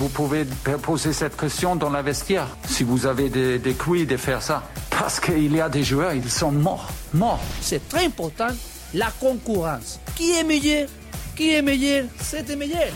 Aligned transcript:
Vous 0.00 0.08
pouvez 0.08 0.46
poser 0.80 1.12
cette 1.12 1.36
question 1.36 1.76
dans 1.76 1.90
la 1.90 2.00
vestiaire, 2.00 2.46
si 2.66 2.84
vous 2.84 3.04
avez 3.04 3.28
des, 3.28 3.58
des 3.58 3.74
couilles 3.74 4.06
de 4.06 4.16
faire 4.16 4.40
ça. 4.40 4.62
Parce 4.88 5.20
qu'il 5.20 5.54
y 5.54 5.60
a 5.60 5.68
des 5.68 5.84
joueurs, 5.84 6.14
ils 6.14 6.30
sont 6.30 6.50
morts, 6.50 6.88
morts. 7.12 7.38
C'est 7.60 7.86
très 7.86 8.06
important, 8.06 8.46
la 8.94 9.08
concurrence. 9.20 10.00
Qui 10.16 10.30
est 10.30 10.42
meilleur? 10.42 10.88
Qui 11.36 11.52
est 11.52 11.60
meilleur? 11.60 12.06
C'est 12.18 12.48
meilleur. 12.56 12.88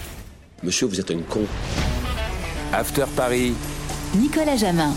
Monsieur, 0.62 0.86
vous 0.86 0.98
êtes 0.98 1.10
un 1.10 1.18
con. 1.28 1.42
After 2.72 3.04
Paris. 3.14 3.52
Nicolas 4.14 4.56
Jamin. 4.56 4.94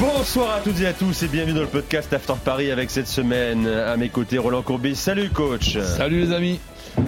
Bonsoir 0.00 0.56
à 0.56 0.60
toutes 0.62 0.80
et 0.80 0.88
à 0.88 0.94
tous 0.94 1.22
et 1.22 1.28
bienvenue 1.28 1.54
dans 1.54 1.60
le 1.60 1.68
podcast 1.68 2.12
After 2.12 2.34
Paris 2.44 2.72
avec 2.72 2.90
cette 2.90 3.06
semaine 3.06 3.68
à 3.68 3.96
mes 3.96 4.08
côtés 4.08 4.38
Roland 4.38 4.62
Courbis. 4.62 4.96
Salut 4.96 5.30
coach. 5.30 5.78
Salut 5.78 6.22
les 6.22 6.32
amis. 6.32 6.58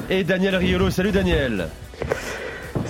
Et 0.08 0.22
Daniel 0.22 0.54
Riolo. 0.54 0.90
Salut 0.90 1.10
Daniel. 1.10 1.68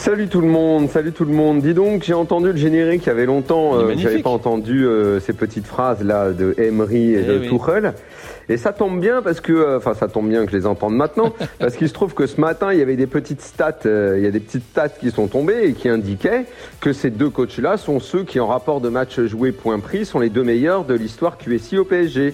Salut 0.00 0.28
tout 0.28 0.40
le 0.40 0.46
monde, 0.48 0.88
salut 0.88 1.12
tout 1.12 1.26
le 1.26 1.32
monde. 1.34 1.60
Dis 1.60 1.74
donc, 1.74 2.04
j'ai 2.04 2.14
entendu 2.14 2.52
le 2.52 2.56
générique 2.56 3.02
il 3.04 3.08
y 3.08 3.10
avait 3.10 3.26
longtemps, 3.26 3.74
euh, 3.74 3.92
j'avais 3.98 4.22
pas 4.22 4.30
entendu 4.30 4.86
euh, 4.86 5.20
ces 5.20 5.34
petites 5.34 5.66
phrases 5.66 6.02
là 6.02 6.30
de 6.30 6.54
Emery 6.56 7.12
et, 7.12 7.18
Eh 7.20 7.22
de 7.24 7.38
oui. 7.40 7.48
Tuchel. 7.50 7.92
Et 8.48 8.56
ça 8.56 8.72
tombe 8.72 8.98
bien 8.98 9.20
parce 9.20 9.42
que, 9.42 9.52
euh, 9.52 9.76
enfin, 9.76 9.92
ça 9.92 10.08
tombe 10.08 10.30
bien 10.30 10.46
que 10.46 10.52
je 10.52 10.56
les 10.56 10.64
entende 10.64 10.94
maintenant, 10.94 11.34
parce 11.58 11.76
qu'il 11.76 11.86
se 11.86 11.92
trouve 11.92 12.14
que 12.14 12.26
ce 12.26 12.40
matin, 12.40 12.72
il 12.72 12.78
y 12.78 12.82
avait 12.82 12.96
des 12.96 13.06
petites 13.06 13.42
stats, 13.42 13.80
euh, 13.84 14.14
il 14.16 14.24
y 14.24 14.26
a 14.26 14.30
des 14.30 14.40
petites 14.40 14.64
stats 14.70 14.88
qui 14.88 15.10
sont 15.10 15.28
tombées 15.28 15.64
et 15.64 15.72
qui 15.74 15.90
indiquaient 15.90 16.46
que 16.80 16.94
ces 16.94 17.10
deux 17.10 17.28
coachs-là 17.28 17.76
sont 17.76 18.00
ceux 18.00 18.24
qui, 18.24 18.40
en 18.40 18.46
rapport 18.46 18.80
de 18.80 18.88
match 18.88 19.20
joué 19.20 19.52
point 19.52 19.80
pris, 19.80 20.06
sont 20.06 20.18
les 20.18 20.30
deux 20.30 20.44
meilleurs 20.44 20.86
de 20.86 20.94
l'histoire 20.94 21.36
QSI 21.36 21.76
au 21.76 21.84
PSG. 21.84 22.32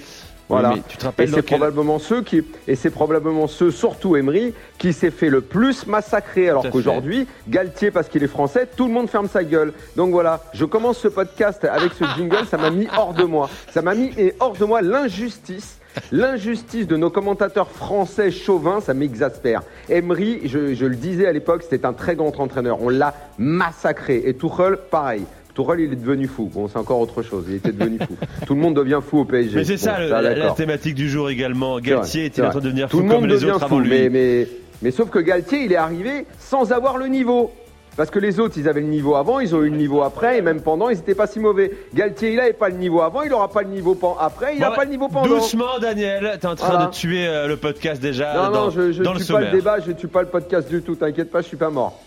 Voilà. 0.49 0.75
mais 0.75 0.83
tu 0.89 0.97
te 0.97 1.05
rappelles 1.05 1.29
et 1.29 1.33
c'est 1.33 1.43
probablement 1.43 1.99
ceux 1.99 2.23
qui, 2.23 2.43
et 2.69 2.77
c'est 2.77 2.91
probablement 2.91 3.47
ceux, 3.47 3.71
surtout 3.71 4.17
Emery, 4.17 4.55
qui 4.79 4.93
s'est 4.93 5.11
fait 5.11 5.29
le 5.29 5.41
plus 5.41 5.87
massacrer. 5.87 6.49
Alors 6.49 6.71
qu'aujourd'hui, 6.71 7.27
Galtier, 7.49 7.91
parce 7.91 8.09
qu'il 8.09 8.23
est 8.23 8.29
français, 8.29 8.69
tout 8.77 8.87
le 8.87 8.93
monde 8.93 9.09
ferme 9.09 9.29
sa 9.29 9.43
gueule. 9.43 9.73
Donc 9.97 10.11
voilà, 10.11 10.43
je 10.53 10.65
commence 10.65 10.99
ce 10.99 11.09
podcast 11.09 11.65
avec 11.65 11.93
ce 11.95 12.05
jingle, 12.17 12.47
ça 12.49 12.59
m'a 12.59 12.71
mis 12.71 12.87
hors 12.97 13.15
de 13.15 13.25
moi. 13.25 13.51
Ça 13.73 13.83
m'a 13.83 13.95
mis 13.95 14.13
et 14.17 14.35
hors 14.41 14.57
de 14.57 14.65
moi 14.65 14.83
l'injustice. 14.83 15.79
L'injustice 16.13 16.87
de 16.87 16.97
nos 16.97 17.09
commentateurs 17.11 17.71
français 17.71 18.31
chauvins, 18.31 18.81
ça 18.81 18.93
m'exaspère. 18.93 19.63
Emery, 19.89 20.43
je, 20.45 20.75
je 20.75 20.85
le 20.87 20.95
disais 20.95 21.27
à 21.27 21.33
l'époque, 21.33 21.63
c'était 21.63 21.87
un 21.87 21.95
très 21.95 22.15
grand 22.15 22.39
entraîneur. 22.39 22.83
On 22.83 22.91
l'a 22.91 23.15
massacré. 23.39 24.23
Et 24.27 24.35
Tuchel, 24.35 24.77
pareil. 24.91 25.25
Tuchel, 25.57 25.81
il 25.81 25.93
est 25.93 25.97
devenu 25.97 26.27
fou. 26.29 26.51
Bon, 26.53 26.69
c'est 26.69 26.79
encore 26.79 27.01
autre 27.01 27.23
chose. 27.23 27.45
Il 27.49 27.55
était 27.57 27.73
devenu 27.73 27.99
fou. 27.99 28.17
Tout 28.47 28.55
le 28.55 28.61
monde 28.61 28.75
devient 28.77 29.01
fou 29.07 29.21
au 29.21 29.25
PSG. 29.25 29.57
Mais 29.57 29.65
c'est 29.65 29.77
ça 29.77 29.99
le- 29.99 30.09
ça, 30.09 30.21
la, 30.23 30.35
la 30.35 30.51
thématique 30.53 30.95
du 30.95 31.09
jour 31.09 31.31
également. 31.31 31.81
Galtier 31.81 32.27
est-il 32.27 32.45
en 32.45 32.51
train 32.51 32.61
de 32.61 32.65
devenir 32.67 32.89
Tout 32.89 32.99
fou 32.99 33.03
le 33.05 33.09
comme 33.09 33.21
monde 33.23 33.31
les 33.31 33.37
devient 33.37 33.47
autres 33.53 33.65
avant 33.65 33.77
fou, 33.77 33.81
lui? 33.83 33.91
mais, 33.91 34.09
mais, 34.11 34.49
mais 34.83 34.91
sauf 34.91 35.09
que 35.11 35.19
Galtier, 35.19 35.65
il 35.65 35.73
est 35.73 35.77
arrivé 35.77 36.27
sans 36.39 36.73
avoir 36.73 36.97
le 36.99 37.07
niveau. 37.07 37.51
Parce 37.97 38.11
que 38.11 38.19
les 38.19 38.39
autres, 38.41 38.57
ils 38.59 38.69
avaient 38.69 38.83
le 38.83 38.89
niveau 38.89 39.15
avant, 39.15 39.41
ils 39.41 39.55
ont 39.55 39.63
eu 39.63 39.71
le 39.71 39.77
niveau 39.79 40.03
après, 40.03 40.37
et 40.37 40.43
même 40.43 40.61
pendant, 40.61 40.91
ils 40.91 40.97
n'étaient 40.97 41.15
pas 41.15 41.27
si 41.27 41.41
mauvais. 41.41 41.71
Galtier, 41.95 42.33
il 42.33 42.37
n'avait 42.37 42.53
pas 42.53 42.69
le 42.69 42.75
niveau 42.77 43.01
avant, 43.01 43.23
il 43.23 43.31
n'aura 43.31 43.49
pas 43.49 43.63
le 43.63 43.71
niveau 43.71 43.99
après, 44.21 44.53
il 44.55 44.61
n'a 44.61 44.69
Bon, 44.69 44.77
pas 44.77 44.85
le 44.85 44.91
niveau 44.91 45.09
pendant. 45.09 45.27
Doucement 45.29 45.79
Daniel, 45.81 46.37
t'es 46.39 46.47
en 46.47 46.55
train 46.57 46.69
Voilà. 46.73 46.87
de 46.89 46.91
tuer 46.91 47.27
euh, 47.27 47.49
le 47.49 47.57
podcast 47.57 48.03
déjà 48.03 48.35
Non, 48.35 48.51
dans, 48.51 48.65
non, 48.67 48.71
je, 48.71 48.93
je 48.93 49.03
dans 49.03 49.15
le 49.15 49.21
tue 49.21 49.33
pas 49.33 49.41
le 49.41 49.51
débat, 49.51 49.79
je 49.81 49.93
tue 49.93 50.09
pas 50.09 50.21
le 50.21 50.29
podcast 50.29 50.69
du 50.69 50.83
tout, 50.83 50.95
t'inquiète 50.95 51.31
pas, 51.31 51.41
je 51.41 51.47
suis 51.47 51.57
pas 51.57 51.71
mort. 51.71 51.99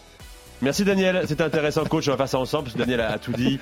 Merci 0.61 0.83
Daniel, 0.83 1.23
c'était 1.25 1.43
intéressant 1.43 1.85
coach, 1.85 2.07
on 2.09 2.11
va 2.11 2.17
faire 2.17 2.27
ça 2.27 2.37
ensemble 2.37 2.65
parce 2.65 2.73
que 2.73 2.79
Daniel 2.79 2.99
a, 2.99 3.11
a 3.13 3.17
tout 3.17 3.31
dit. 3.31 3.59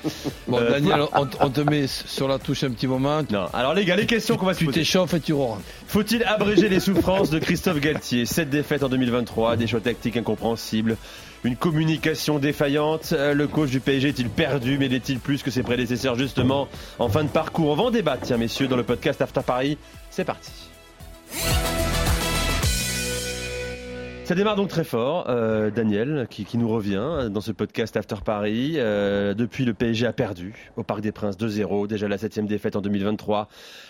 Bon, 0.47 0.57
Euh, 0.57 0.71
Daniel, 0.71 1.01
on, 1.13 1.27
on 1.41 1.49
te 1.51 1.61
met 1.61 1.85
sur 1.85 2.27
la 2.27 2.39
touche 2.39 2.63
un 2.63 2.71
petit 2.71 2.87
moment. 2.87 3.21
Non, 3.29 3.45
alors 3.53 3.75
les 3.75 3.85
gars, 3.85 3.95
les 3.95 4.07
questions 4.07 4.35
qu'on 4.35 4.47
va 4.47 4.53
se 4.55 4.59
Tu 4.59 4.65
poser. 4.65 4.79
t'échauffes 4.79 5.13
et 5.13 5.19
tu 5.19 5.33
rentres. 5.33 5.61
Faut-il 5.87 6.23
abréger 6.23 6.69
les 6.69 6.79
souffrances 6.79 7.29
de 7.29 7.37
Christophe 7.37 7.79
Galtier? 7.79 8.25
Sept 8.25 8.49
défaites 8.49 8.81
en 8.83 8.89
2023, 8.89 9.57
des 9.57 9.67
choix 9.67 9.79
tactiques 9.79 10.17
incompréhensibles, 10.17 10.97
une 11.43 11.55
communication 11.55 12.39
défaillante. 12.39 13.13
Euh, 13.13 13.35
Le 13.35 13.47
coach 13.47 13.69
du 13.69 13.79
PSG 13.79 14.09
est-il 14.09 14.29
perdu, 14.29 14.77
mais 14.79 14.87
l'est-il 14.87 15.19
plus 15.19 15.43
que 15.43 15.51
ses 15.51 15.61
prédécesseurs 15.61 16.15
justement 16.15 16.67
en 16.97 17.09
fin 17.09 17.23
de 17.23 17.29
parcours? 17.29 17.69
On 17.69 17.75
va 17.75 17.83
en 17.83 17.91
débattre, 17.91 18.23
tiens 18.23 18.37
messieurs, 18.37 18.67
dans 18.67 18.75
le 18.75 18.83
podcast 18.83 19.21
After 19.21 19.41
Paris. 19.45 19.77
C'est 20.09 20.25
parti. 20.25 20.51
Ça 24.27 24.35
démarre 24.35 24.57
donc 24.57 24.67
très 24.67 24.83
fort, 24.83 25.27
euh, 25.29 25.71
Daniel, 25.71 26.27
qui, 26.29 26.43
qui 26.43 26.57
nous 26.57 26.67
revient 26.67 27.29
dans 27.31 27.39
ce 27.39 27.53
podcast 27.53 27.95
After 27.95 28.17
Paris. 28.25 28.73
Euh, 28.75 29.33
depuis, 29.33 29.63
le 29.63 29.73
PSG 29.73 30.05
a 30.05 30.11
perdu 30.11 30.53
au 30.75 30.83
Parc 30.83 30.99
des 30.99 31.13
Princes 31.13 31.37
2-0, 31.37 31.87
déjà 31.87 32.09
la 32.09 32.17
septième 32.17 32.45
défaite 32.45 32.75
en 32.75 32.81
2023, 32.81 33.47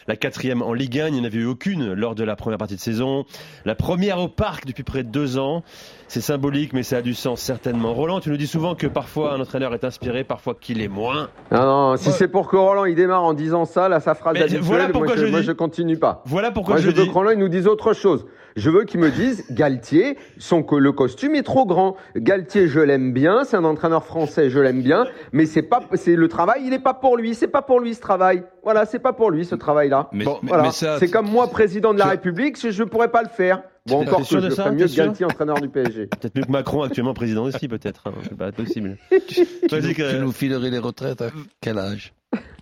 la 0.07 0.15
quatrième 0.15 0.61
en 0.61 0.73
Ligue 0.73 0.99
1, 0.99 1.07
il 1.07 1.13
n'y 1.15 1.21
en 1.21 1.23
avait 1.23 1.39
eu 1.39 1.45
aucune 1.47 1.91
lors 1.93 2.13
de 2.13 2.23
la 2.23 2.35
première 2.35 2.59
partie 2.59 2.75
de 2.75 2.79
saison, 2.79 3.25
la 3.65 3.73
première 3.73 4.19
au 4.19 4.27
Parc 4.27 4.67
depuis 4.67 4.83
près 4.83 5.01
de 5.01 5.09
deux 5.09 5.39
ans. 5.39 5.63
C'est 6.07 6.21
symbolique, 6.21 6.71
mais 6.71 6.83
ça 6.83 6.97
a 6.97 7.01
du 7.01 7.15
sens 7.15 7.41
certainement. 7.41 7.95
Roland, 7.95 8.19
tu 8.19 8.29
nous 8.29 8.37
dis 8.37 8.45
souvent 8.45 8.75
que 8.75 8.85
parfois 8.85 9.33
un 9.33 9.41
entraîneur 9.41 9.73
est 9.73 9.83
inspiré, 9.83 10.23
parfois 10.23 10.53
qu'il 10.53 10.81
est 10.83 10.87
moins. 10.87 11.29
Non, 11.51 11.63
non, 11.63 11.97
si 11.97 12.11
c'est 12.11 12.27
pour 12.27 12.47
que 12.47 12.57
Roland 12.57 12.85
il 12.85 12.93
démarre 12.95 13.23
en 13.23 13.33
disant 13.33 13.65
ça, 13.65 13.89
là, 13.89 13.99
sa 13.99 14.13
phrase 14.13 14.35
Mais 14.35 14.41
habituelle, 14.43 14.61
voilà 14.61 14.89
pourquoi 14.89 15.07
moi, 15.07 15.15
je, 15.17 15.25
je 15.25 15.31
moi, 15.31 15.39
dis. 15.39 15.47
je 15.47 15.51
continue 15.51 15.97
pas. 15.97 16.21
Voilà 16.25 16.51
pourquoi 16.51 16.75
Moi, 16.75 16.81
je 16.81 16.91
je 16.91 16.95
veux 16.95 17.01
dis. 17.01 17.09
que 17.09 17.13
Roland 17.13 17.31
il 17.31 17.39
nous 17.39 17.49
dise 17.49 17.65
autre 17.67 17.93
chose. 17.93 18.27
Je 18.57 18.69
veux 18.71 18.83
qu'il 18.83 18.99
me 18.99 19.11
dise 19.11 19.45
Galtier, 19.51 20.17
son 20.39 20.65
le 20.77 20.91
costume 20.91 21.35
est 21.35 21.43
trop 21.43 21.65
grand. 21.65 21.95
Galtier, 22.15 22.67
je 22.67 22.79
l'aime 22.79 23.13
bien, 23.13 23.43
c'est 23.45 23.55
un 23.55 23.63
entraîneur 23.63 24.03
français, 24.03 24.49
je 24.49 24.59
l'aime 24.59 24.81
bien, 24.81 25.05
mais 25.31 25.45
c'est 25.45 25.61
pas, 25.61 25.81
c'est 25.93 26.15
le 26.15 26.27
travail, 26.27 26.63
il 26.65 26.73
est 26.73 26.79
pas 26.79 26.95
pour 26.95 27.17
lui, 27.17 27.35
c'est 27.35 27.47
pas 27.47 27.61
pour 27.61 27.79
lui 27.79 27.93
ce 27.93 28.01
travail. 28.01 28.43
Voilà, 28.63 28.85
c'est 28.85 28.99
pas 28.99 29.13
pour 29.13 29.29
lui 29.31 29.45
ce 29.45 29.55
travail-là. 29.55 30.09
Mais- 30.11 30.25
Bon, 30.25 30.39
mais- 30.41 30.49
voilà. 30.49 30.71
c'est 30.71 31.09
comme 31.09 31.29
moi, 31.29 31.47
président 31.47 31.93
de 31.93 31.99
la 31.99 32.05
République, 32.07 32.59
je, 32.59 32.71
je 32.71 32.83
pourrais 32.83 33.11
pas 33.11 33.21
le 33.21 33.29
faire. 33.29 33.61
Bon, 33.85 34.01
encore 34.01 34.25
sûr 34.25 34.41
que 34.41 34.45
de 34.45 34.49
ça 34.49 34.63
ferais 34.63 34.75
mieux 34.75 34.87
que 34.87 34.95
Galtier, 34.95 35.25
entraîneur 35.25 35.61
du 35.61 35.69
PSG. 35.69 36.07
Peut-être 36.19 36.35
mieux 36.35 36.43
que 36.43 36.51
Macron 36.51 36.81
actuellement 36.81 37.13
président 37.13 37.43
aussi, 37.45 37.67
peut-être. 37.69 38.07
hein. 38.07 38.13
C'est 38.23 38.35
pas 38.37 38.51
possible. 38.51 38.97
Tu, 39.27 39.45
nous, 39.71 39.93
que- 39.93 40.11
tu 40.11 40.19
nous 40.19 40.31
filerais 40.31 40.69
les 40.71 40.79
retraites 40.79 41.21
à 41.21 41.29
quel 41.61 41.77
âge? 41.77 42.13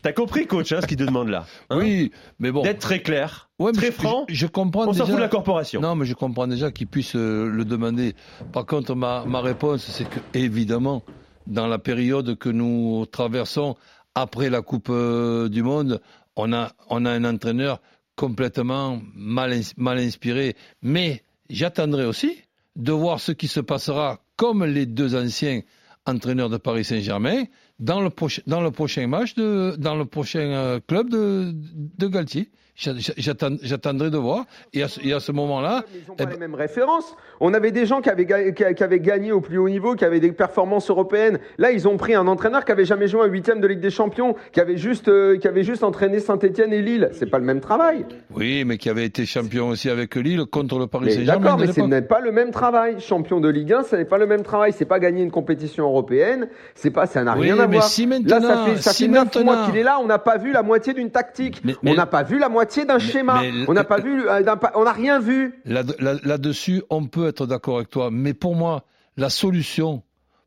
T'as 0.06 0.14
compris, 0.14 0.46
coach, 0.46 0.72
hein, 0.72 0.82
ce 0.82 0.86
qu'il 0.86 0.98
te 0.98 1.04
demande 1.04 1.30
là 1.30 1.48
hein 1.72 1.80
Oui, 1.80 2.12
mais 2.38 2.52
bon. 2.52 2.62
D'être 2.62 2.78
très 2.78 3.02
clair, 3.02 3.50
Ouais, 3.58 3.72
très 3.72 3.88
je- 3.88 3.92
franc. 3.94 4.26
Je, 4.30 4.36
je 4.36 4.46
comprends 4.46 4.88
On 4.88 4.94
s'en 4.94 5.08
fout 5.08 5.16
de 5.16 5.20
la 5.20 5.28
corporation. 5.30 5.82
Non, 5.82 5.96
mais 5.96 6.06
je 6.06 6.14
comprends 6.14 6.46
déjà 6.46 6.70
qu'il 6.72 6.86
puisse 6.86 7.16
euh, 7.16 7.50
le 7.50 7.66
demander. 7.66 8.14
Par 8.54 8.68
contre, 8.68 8.94
ma, 8.94 9.26
ma 9.26 9.42
réponse, 9.42 9.84
c'est 9.84 10.08
que, 10.08 10.20
évidemment, 10.36 11.02
dans 11.48 11.66
la 11.66 11.80
période 11.80 12.38
que 12.38 12.50
nous 12.50 13.08
traversons 13.12 13.76
après 14.14 14.52
la 14.52 14.62
Coupe 14.62 14.90
euh, 14.92 15.50
du 15.50 15.64
Monde, 15.64 16.00
on 16.36 16.54
a, 16.54 16.72
on 16.92 17.04
a 17.06 17.10
un 17.12 17.24
entraîneur 17.26 17.82
complètement 18.16 19.02
mal, 19.16 19.54
ins- 19.54 19.74
mal 19.78 19.98
inspiré. 19.98 20.56
Mais 20.84 21.24
j'attendrai 21.50 22.06
aussi 22.06 22.38
de 22.76 22.92
voir 22.92 23.20
ce 23.20 23.32
qui 23.32 23.48
se 23.48 23.60
passera 23.60 24.20
comme 24.36 24.64
les 24.66 24.86
deux 24.86 25.16
anciens 25.16 25.62
entraîneurs 26.06 26.50
de 26.50 26.58
Paris 26.58 26.84
Saint-Germain 26.84 27.46
dans 27.80 28.02
le, 28.02 28.10
prochain 28.10 28.42
dans 28.48 28.62
le 28.62 28.72
prochain 28.72 29.08
match, 29.08 29.36
de, 29.36 29.76
dans 29.78 29.96
le 29.96 30.06
prochain 30.06 30.40
euh, 30.52 30.80
club 30.88 31.10
de, 31.10 31.52
de 31.54 32.08
Galtier. 32.08 32.50
J'a- 32.78 32.92
j'attend- 33.18 33.56
J'attendrai 33.62 34.10
de 34.10 34.18
voir. 34.18 34.44
Et 34.74 34.84
à 34.84 34.90
ce, 34.90 35.00
et 35.06 35.14
à 35.14 35.22
ce 35.22 35.32
moment-là, 35.32 35.84
Ils 35.94 36.00
n'ont 36.10 36.16
eh 36.16 36.18
pas 36.18 36.26
ben- 36.26 36.32
les 36.34 36.38
mêmes 36.40 36.56
références. 36.56 37.16
On 37.40 37.54
avait 37.54 37.72
des 37.72 37.86
gens 37.86 38.02
qui 38.02 38.10
avaient, 38.10 38.26
qui, 38.26 39.00
gagné 39.00 39.32
au 39.32 39.40
plus 39.40 39.58
haut 39.58 39.70
niveau, 39.70 39.96
qui 39.96 40.04
avaient 40.04 40.20
des 40.20 40.34
performances 40.34 40.90
européennes. 40.90 41.40
Là, 41.58 41.72
ils 41.72 41.88
ont 41.88 41.96
pris 41.96 42.16
un 42.16 42.28
entraîneur 42.28 42.66
qui 42.66 42.72
avait 42.74 42.84
jamais 42.86 43.08
joué 43.08 43.22
un 43.22 43.28
huitième 43.28 43.62
de 43.62 43.68
Ligue 43.68 43.80
des 43.80 43.90
Champions, 43.92 44.36
qui 44.52 44.60
avait 44.60 44.76
juste, 44.76 45.08
euh, 45.08 45.38
qui 45.38 45.48
avait 45.48 45.64
juste 45.64 45.84
entraîné 45.84 46.20
Saint-Etienne 46.20 46.74
et 46.74 46.82
Lille. 46.82 47.10
C'est 47.14 47.30
pas 47.30 47.40
le 47.40 47.46
même 47.46 47.62
travail. 47.62 48.06
oui, 48.36 48.66
mais 48.66 48.78
qui 48.78 48.90
avait 48.90 49.06
été 49.06 49.26
champion 49.26 49.70
aussi 49.70 49.90
avec 49.90 50.14
Lille 50.16 50.44
contre 50.46 50.78
le 50.78 50.88
Paris 50.88 51.14
Saint-Germain. 51.14 51.42
D'accord, 51.46 51.60
mais 51.60 51.72
ce 51.72 51.80
n'est 51.80 52.02
pas 52.02 52.20
le 52.20 52.32
même 52.34 52.52
travail. 52.52 53.00
Champion 53.00 53.40
de 53.40 53.48
Ligue 53.48 53.72
1, 53.72 53.84
ce 53.84 53.96
n'est 53.96 54.04
pas 54.06 54.18
le 54.18 54.28
même 54.28 54.44
travail. 54.44 54.74
C'est 54.74 54.84
pas 54.86 55.00
gagner 55.00 55.24
une 55.24 55.32
compétition 55.32 55.86
européenne. 55.86 56.50
C'est 56.76 56.92
pas, 56.92 57.06
ça 57.06 57.24
n'a 57.24 57.38
Oui, 57.38 57.44
rien 57.52 57.58
à 57.60 57.68
mais 57.68 57.78
voir. 57.78 57.88
si 57.88 58.06
Là, 58.06 58.18
maintenant- 58.20 58.42
ça 58.42 58.66
fait, 58.66 58.82
ça 58.82 58.92
si 58.92 59.04
fait 59.08 59.44
mois 59.44 59.66
qu'il 59.66 59.78
est 59.78 59.84
là. 59.84 59.98
On 60.02 60.06
n'a 60.08 60.20
pas 60.20 60.38
vu 60.38 60.52
la 60.52 60.62
moitié 60.62 60.94
d'une 60.94 61.10
tactique. 61.10 61.62
Mais- 61.64 61.76
mais- 61.82 61.92
on 61.92 61.96
n'a 61.96 62.06
pas 62.06 62.24
vu 62.24 62.38
la 62.38 62.50
moitié 62.50 62.65
d'un 62.86 63.00
schéma. 63.00 63.42
mais- 63.42 63.66
on 63.68 63.74
n'a 63.74 63.84
pas 63.84 64.00
vu, 64.00 64.24
d'un 64.44 64.58
pa- 64.58 64.72
on 64.76 64.84
n'a 64.84 64.92
rien 64.92 65.20
vu. 65.20 65.62
Là- 65.66 65.84
là- 66.00 66.16
Là-dessus, 66.24 66.84
on 66.90 67.06
peut 67.06 67.28
être 67.28 67.46
d'accord 67.46 67.78
avec 67.78 67.90
toi. 67.90 68.10
Mais 68.12 68.34
pour 68.34 68.56
moi, 68.56 68.84
la 69.18 69.30
solution 69.30 70.04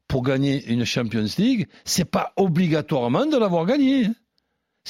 pour 0.08 0.22
gagner 0.22 0.64
une 0.70 0.84
Champions 0.84 1.26
League, 1.38 1.66
c'est 1.84 2.10
pas 2.10 2.32
obligatoirement 2.36 3.26
de 3.26 3.36
l'avoir 3.36 3.66
gagnée. 3.66 4.08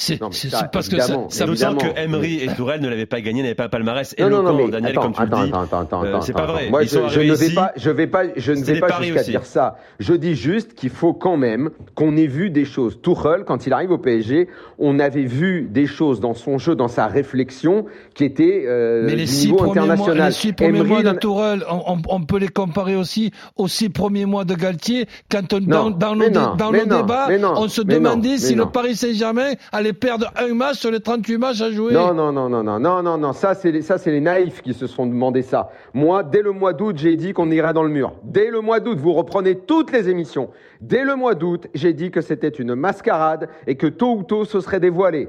C'est 0.00 0.20
Non, 0.20 0.30
parce 0.72 0.88
que 0.88 1.00
ça, 1.00 1.06
ça 1.28 1.44
D'autant 1.44 1.72
évidemment. 1.72 1.78
que 1.80 1.98
Emery 2.00 2.44
et 2.44 2.46
Tourelle 2.54 2.80
ne 2.80 2.88
l'avaient 2.88 3.04
pas 3.04 3.20
gagné, 3.20 3.42
n'avaient 3.42 3.56
pas 3.56 3.64
un 3.64 3.68
palmarès 3.68 4.14
Non, 4.16 4.30
non, 4.30 4.42
non, 4.44 4.54
mais 4.54 4.68
Daniel, 4.70 4.92
attends, 4.92 5.02
comme 5.02 5.12
tu 5.12 5.20
le 5.22 5.26
attends, 5.26 5.42
dis. 5.44 5.50
attends, 5.52 5.80
attends, 5.80 6.04
Euh, 6.04 6.08
attends, 6.10 6.20
c'est 6.20 6.32
pas 6.34 6.46
vrai. 6.46 6.70
Moi, 6.70 6.84
je, 6.84 6.98
ne 7.00 7.34
vais 7.34 7.50
pas, 7.50 7.72
je 7.74 7.90
vais 7.90 8.06
pas, 8.06 8.22
je 8.36 8.52
ne 8.52 8.62
vais 8.62 8.78
pas 8.78 9.02
jusqu'à 9.02 9.24
dire 9.24 9.44
ça. 9.44 9.76
Je 9.98 10.14
dis 10.14 10.36
juste 10.36 10.74
qu'il 10.74 10.90
faut 10.90 11.14
quand 11.14 11.36
même 11.36 11.70
qu'on 11.96 12.16
ait 12.16 12.28
vu 12.28 12.50
des 12.50 12.64
choses. 12.64 13.00
Tuchel, 13.02 13.42
quand 13.44 13.66
il 13.66 13.72
arrive 13.72 13.90
au 13.90 13.98
PSG, 13.98 14.46
on 14.78 15.00
avait 15.00 15.24
vu 15.24 15.66
des 15.68 15.86
choses 15.86 16.20
dans 16.20 16.34
son 16.34 16.58
jeu, 16.58 16.76
dans 16.76 16.86
sa 16.86 17.08
réflexion, 17.08 17.86
qui 18.14 18.22
étaient 18.22 18.66
euh, 18.68 19.02
Mais 19.04 19.16
les 19.16 19.24
du 19.24 19.32
niveau 19.46 19.56
premiers 19.56 19.74
mois, 19.80 19.82
international. 19.94 20.26
les 20.28 20.32
six 20.32 20.52
premiers 20.52 20.78
Emery, 20.78 20.88
mois 20.90 21.02
de 21.02 21.18
Tourelle, 21.18 21.64
on, 22.08 22.20
peut 22.20 22.38
les 22.38 22.46
comparer 22.46 22.94
aussi 22.94 23.32
aux 23.56 23.66
six 23.66 23.88
premiers 23.88 24.26
mois 24.26 24.44
de 24.44 24.54
Galtier, 24.54 25.06
quand 25.28 25.52
on- 25.52 25.58
Non, 25.60 25.90
dans, 25.90 25.90
dans 25.90 26.14
non, 26.14 26.30
dans 26.30 26.70
non, 26.72 27.04
mais 27.28 27.38
non, 27.38 27.54
on 27.56 27.66
se 27.66 27.80
non, 27.80 27.94
demandait 27.94 28.38
si 28.38 28.54
non. 28.54 28.66
le 28.66 28.70
Paris 28.70 28.94
Saint-Germain 28.94 29.54
allait 29.72 29.87
perdre 29.92 30.32
un 30.36 30.54
match 30.54 30.76
sur 30.78 30.90
les 30.90 31.00
38 31.00 31.38
matchs 31.38 31.60
à 31.60 31.70
jouer. 31.70 31.92
Non, 31.92 32.14
non, 32.14 32.32
non, 32.32 32.48
non, 32.48 32.62
non, 32.62 32.78
non, 32.78 33.02
non, 33.02 33.18
non. 33.18 33.32
Ça, 33.32 33.54
c'est 33.54 33.70
les, 33.70 33.82
ça, 33.82 33.98
c'est 33.98 34.10
les 34.10 34.20
naïfs 34.20 34.62
qui 34.62 34.74
se 34.74 34.86
sont 34.86 35.06
demandé 35.06 35.42
ça. 35.42 35.70
Moi, 35.94 36.22
dès 36.22 36.42
le 36.42 36.52
mois 36.52 36.72
d'août, 36.72 36.96
j'ai 36.98 37.16
dit 37.16 37.32
qu'on 37.32 37.50
irait 37.50 37.72
dans 37.72 37.82
le 37.82 37.90
mur. 37.90 38.14
Dès 38.22 38.50
le 38.50 38.60
mois 38.60 38.80
d'août, 38.80 38.98
vous 38.98 39.12
reprenez 39.12 39.56
toutes 39.56 39.92
les 39.92 40.08
émissions. 40.08 40.50
Dès 40.80 41.04
le 41.04 41.16
mois 41.16 41.34
d'août, 41.34 41.66
j'ai 41.74 41.92
dit 41.92 42.10
que 42.10 42.20
c'était 42.20 42.48
une 42.48 42.74
mascarade 42.74 43.48
et 43.66 43.76
que 43.76 43.86
tôt 43.86 44.16
ou 44.16 44.22
tôt, 44.22 44.44
ce 44.44 44.60
serait 44.60 44.80
dévoilé. 44.80 45.28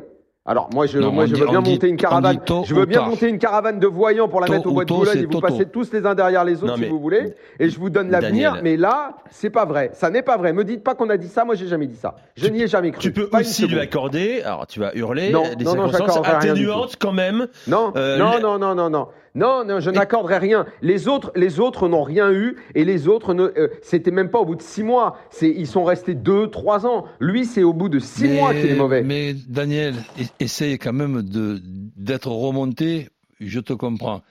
Alors 0.51 0.67
moi 0.73 0.87
je, 0.87 0.97
Non, 0.97 1.11
moi, 1.11 1.27
je 1.27 1.35
dit- 1.35 1.39
veux 1.41 1.45
bien 1.47 1.61
dit- 1.61 1.73
monter 1.73 1.87
une 1.89 1.95
caravane. 1.95 2.39
Je 2.65 2.73
veux 2.73 2.85
bien 2.87 3.01
tard. 3.01 3.09
monter 3.09 3.29
une 3.29 3.37
caravane 3.37 3.79
de 3.79 3.85
voyants 3.85 4.27
pour 4.27 4.41
la 4.41 4.47
Tôt 4.47 4.53
mettre 4.53 4.65
au 4.67 4.71
bois 4.71 4.83
de 4.83 4.89
Boulogne 4.91 5.19
et 5.19 5.25
vous 5.27 5.39
passez 5.39 5.67
tous 5.67 5.93
les 5.93 6.03
uns 6.07 6.15
derrière 6.15 6.43
les 6.43 6.55
autres 6.63 6.75
Non, 6.75 6.75
si 6.75 6.89
vous 6.89 6.99
voulez. 6.99 7.35
Et 7.59 7.69
je 7.69 7.79
vous 7.79 7.91
donne 7.91 8.09
l'avenir. 8.09 8.57
Mais 8.63 8.75
là, 8.75 9.17
c'est 9.29 9.51
pas 9.51 9.65
vrai. 9.65 9.91
Ça 9.93 10.09
n'est 10.09 10.23
pas 10.23 10.37
vrai. 10.37 10.51
Me 10.51 10.63
dites 10.63 10.83
pas 10.83 10.95
qu'on 10.95 11.09
a 11.11 11.17
dit 11.17 11.27
ça. 11.27 11.45
Moi, 11.45 11.53
j'ai 11.53 11.67
jamais 11.67 11.85
dit 11.85 11.95
ça. 11.97 12.15
Je 12.35 12.47
n'y 12.47 12.63
ai 12.63 12.67
jamais 12.67 12.89
cru. 12.89 12.99
Tu 12.99 13.11
peux 13.11 13.27
Pas 13.27 13.41
aussi 13.41 13.67
lui 13.67 13.79
accorder, 13.79 14.41
alors 14.43 14.65
tu 14.65 14.79
vas 14.79 14.91
hurler, 14.95 15.29
Non, 15.31 15.43
des 15.55 15.63
non, 15.65 15.87
atténuantes 16.23 16.95
quand 16.99 17.13
même. 17.13 17.47
Non, 17.67 17.93
Euh, 17.95 18.17
non, 18.17 18.57
non, 18.57 18.73
non, 18.73 18.89
non. 18.89 19.07
Non, 19.35 19.63
non, 19.65 19.79
je 19.79 19.89
n'accorderai 19.89 20.37
rien. 20.37 20.65
Les 20.81 21.07
autres, 21.07 21.31
les 21.35 21.59
autres 21.59 21.87
n'ont 21.87 22.03
rien 22.03 22.31
eu 22.31 22.57
et 22.75 22.85
les 22.85 23.07
autres, 23.07 23.33
ne, 23.33 23.43
euh, 23.43 23.69
c'était 23.81 24.11
même 24.11 24.29
pas 24.29 24.39
au 24.39 24.45
bout 24.45 24.55
de 24.55 24.61
six 24.61 24.83
mois. 24.83 25.17
C'est, 25.29 25.49
ils 25.49 25.67
sont 25.67 25.83
restés 25.83 26.15
deux, 26.15 26.49
trois 26.49 26.85
ans. 26.85 27.05
Lui, 27.19 27.45
c'est 27.45 27.63
au 27.63 27.73
bout 27.73 27.89
de 27.89 27.99
six 27.99 28.23
mais, 28.23 28.35
mois 28.35 28.53
qu'il 28.53 28.69
est 28.69 28.75
mauvais. 28.75 29.03
Mais 29.03 29.33
Daniel, 29.47 29.95
essaye 30.39 30.77
quand 30.77 30.93
même 30.93 31.21
de 31.21 31.61
d'être 31.95 32.31
remonté. 32.31 33.09
Je 33.39 33.59
te 33.59 33.73
comprends. 33.73 34.21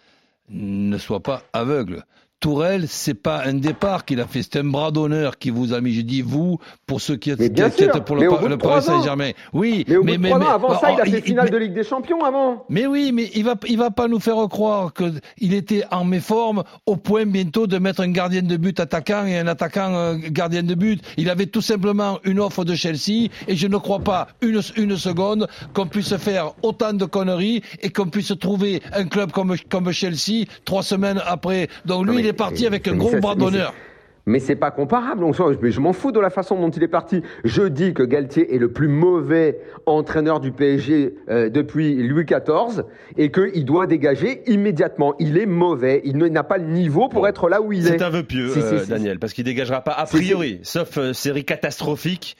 Ne 0.50 0.99
sois 0.99 1.21
pas 1.21 1.43
aveugle. 1.53 2.05
Tourelle, 2.40 2.85
c'est 2.87 3.14
pas 3.14 3.43
un 3.46 3.55
départ 3.55 4.05
qu'il 4.05 4.20
a 4.20 4.26
fait, 4.29 4.43
c'est 4.43 4.61
un 4.61 4.64
bras 4.64 4.93
d'honneur 4.93 5.38
qui 5.38 5.50
vous 5.50 5.73
a 5.73 5.81
mis. 5.81 5.93
Je 5.93 6.02
dis 6.02 6.23
vous 6.23 6.58
pour 6.87 7.00
ceux 7.00 7.17
qui 7.17 7.32
Mais 7.37 7.46
étaient 7.46 7.69
pour 8.06 8.14
mais 8.17 8.26
le, 8.26 8.31
Pa- 8.31 8.49
le 8.49 8.56
Paris. 8.58 8.82
Saint-Germain. 8.85 9.31
Oui, 9.52 9.85
mais 9.88 9.96
au 9.96 10.05
bout 10.05 10.17
de 10.17 10.29
trois 10.29 10.38
ans, 10.38 10.49
avant 10.55 10.79
ça, 10.79 10.93
il 10.93 11.00
a 11.00 11.05
oh, 11.05 11.11
fait 11.11 11.20
finale 11.20 11.44
mais- 11.46 11.50
de 11.50 11.56
Ligue 11.56 11.75
des 11.75 11.82
Champions 11.82 12.23
avant. 12.25 12.64
Mais 12.69 12.87
oui, 12.87 13.11
mais 13.12 13.29
il 13.35 13.44
va, 13.44 13.55
il 13.67 13.76
va 13.76 13.90
pas 13.90 14.06
nous 14.06 14.20
faire 14.20 14.37
croire 14.49 14.93
que 14.93 15.14
il 15.38 15.52
était 15.52 15.82
en 15.90 16.05
méforme 16.05 16.62
au 16.87 16.94
point 16.94 17.26
bientôt 17.26 17.67
de 17.67 17.76
mettre 17.79 18.02
un 18.02 18.11
gardien 18.12 18.43
de 18.43 18.56
but 18.56 18.79
attaquant 18.79 19.26
et 19.26 19.37
un 19.37 19.49
attaquant 19.49 19.93
euh, 19.94 20.14
gardien 20.31 20.62
de 20.62 20.75
but. 20.76 21.02
Il 21.17 21.31
avait 21.31 21.46
tout 21.46 21.61
simplement 21.61 22.20
une 22.23 22.38
offre 22.38 22.64
de 22.64 22.76
Chelsea 22.76 23.31
et 23.49 23.56
je 23.56 23.67
ne 23.67 23.79
crois 23.79 23.99
pas 23.99 24.29
une, 24.43 24.61
une 24.76 24.96
seconde 24.96 25.49
qu'on 25.75 25.87
puisse 25.88 26.17
faire 26.17 26.52
autant 26.62 26.93
de 26.93 27.05
conneries 27.05 27.62
et 27.82 27.90
qu'on 27.90 28.06
puisse 28.06 28.32
trouver 28.38 28.81
un 28.93 29.06
club 29.06 29.32
comme, 29.32 29.56
comme 29.69 29.90
Chelsea 29.90 30.44
trois 30.64 30.85
semaines 30.85 31.20
après. 31.26 31.69
Donc 31.85 32.06
lui, 32.06 32.17
mais- 32.17 32.23
il 32.23 32.27
est 32.28 32.32
parti 32.32 32.66
avec 32.66 32.86
un 32.88 32.96
gros 32.96 33.16
bras 33.19 33.34
d'honneur. 33.34 33.75
Mais 34.26 34.40
c'est 34.40 34.56
pas 34.56 34.70
comparable. 34.70 35.25
Mais 35.62 35.70
je 35.70 35.80
m'en 35.80 35.94
fous 35.94 36.12
de 36.12 36.20
la 36.20 36.28
façon 36.28 36.60
dont 36.60 36.69
il 36.69 36.82
est 36.82 36.86
parti. 36.88 37.22
Je 37.44 37.62
dis 37.62 37.94
que 37.94 38.02
Galtier 38.02 38.54
est 38.54 38.58
le 38.58 38.70
plus 38.70 38.86
mauvais 38.88 39.58
entraîneur 39.86 40.38
du 40.38 40.52
PSG 40.52 41.14
euh, 41.30 41.48
depuis 41.48 41.94
Louis 42.06 42.26
XIV 42.26 42.82
et 43.16 43.30
qu'il 43.30 43.64
doit 43.64 43.86
dégager 43.86 44.42
immédiatement. 44.46 45.14
Il 45.19 45.38
est 45.38 45.46
mauvais. 45.46 46.02
Il 46.04 46.19
n'a 46.19 46.42
pas 46.44 46.58
le 46.58 46.66
niveau 46.66 47.08
pour 47.08 47.22
Bon. 47.22 47.26
être 47.26 47.48
là 47.48 47.62
où 47.62 47.72
il 47.72 47.86
est. 47.86 47.92
C'est 47.92 48.02
un 48.02 48.10
vœu 48.10 48.22
pieux, 48.22 48.52
euh, 48.54 48.84
Daniel, 48.84 49.19
parce 49.19 49.32
qu'il 49.32 49.44
dégagera 49.44 49.80
pas 49.80 49.92
a 49.92 50.04
priori, 50.04 50.60
sauf 50.62 50.98
euh, 50.98 51.14
série 51.14 51.46
catastrophique 51.46 52.36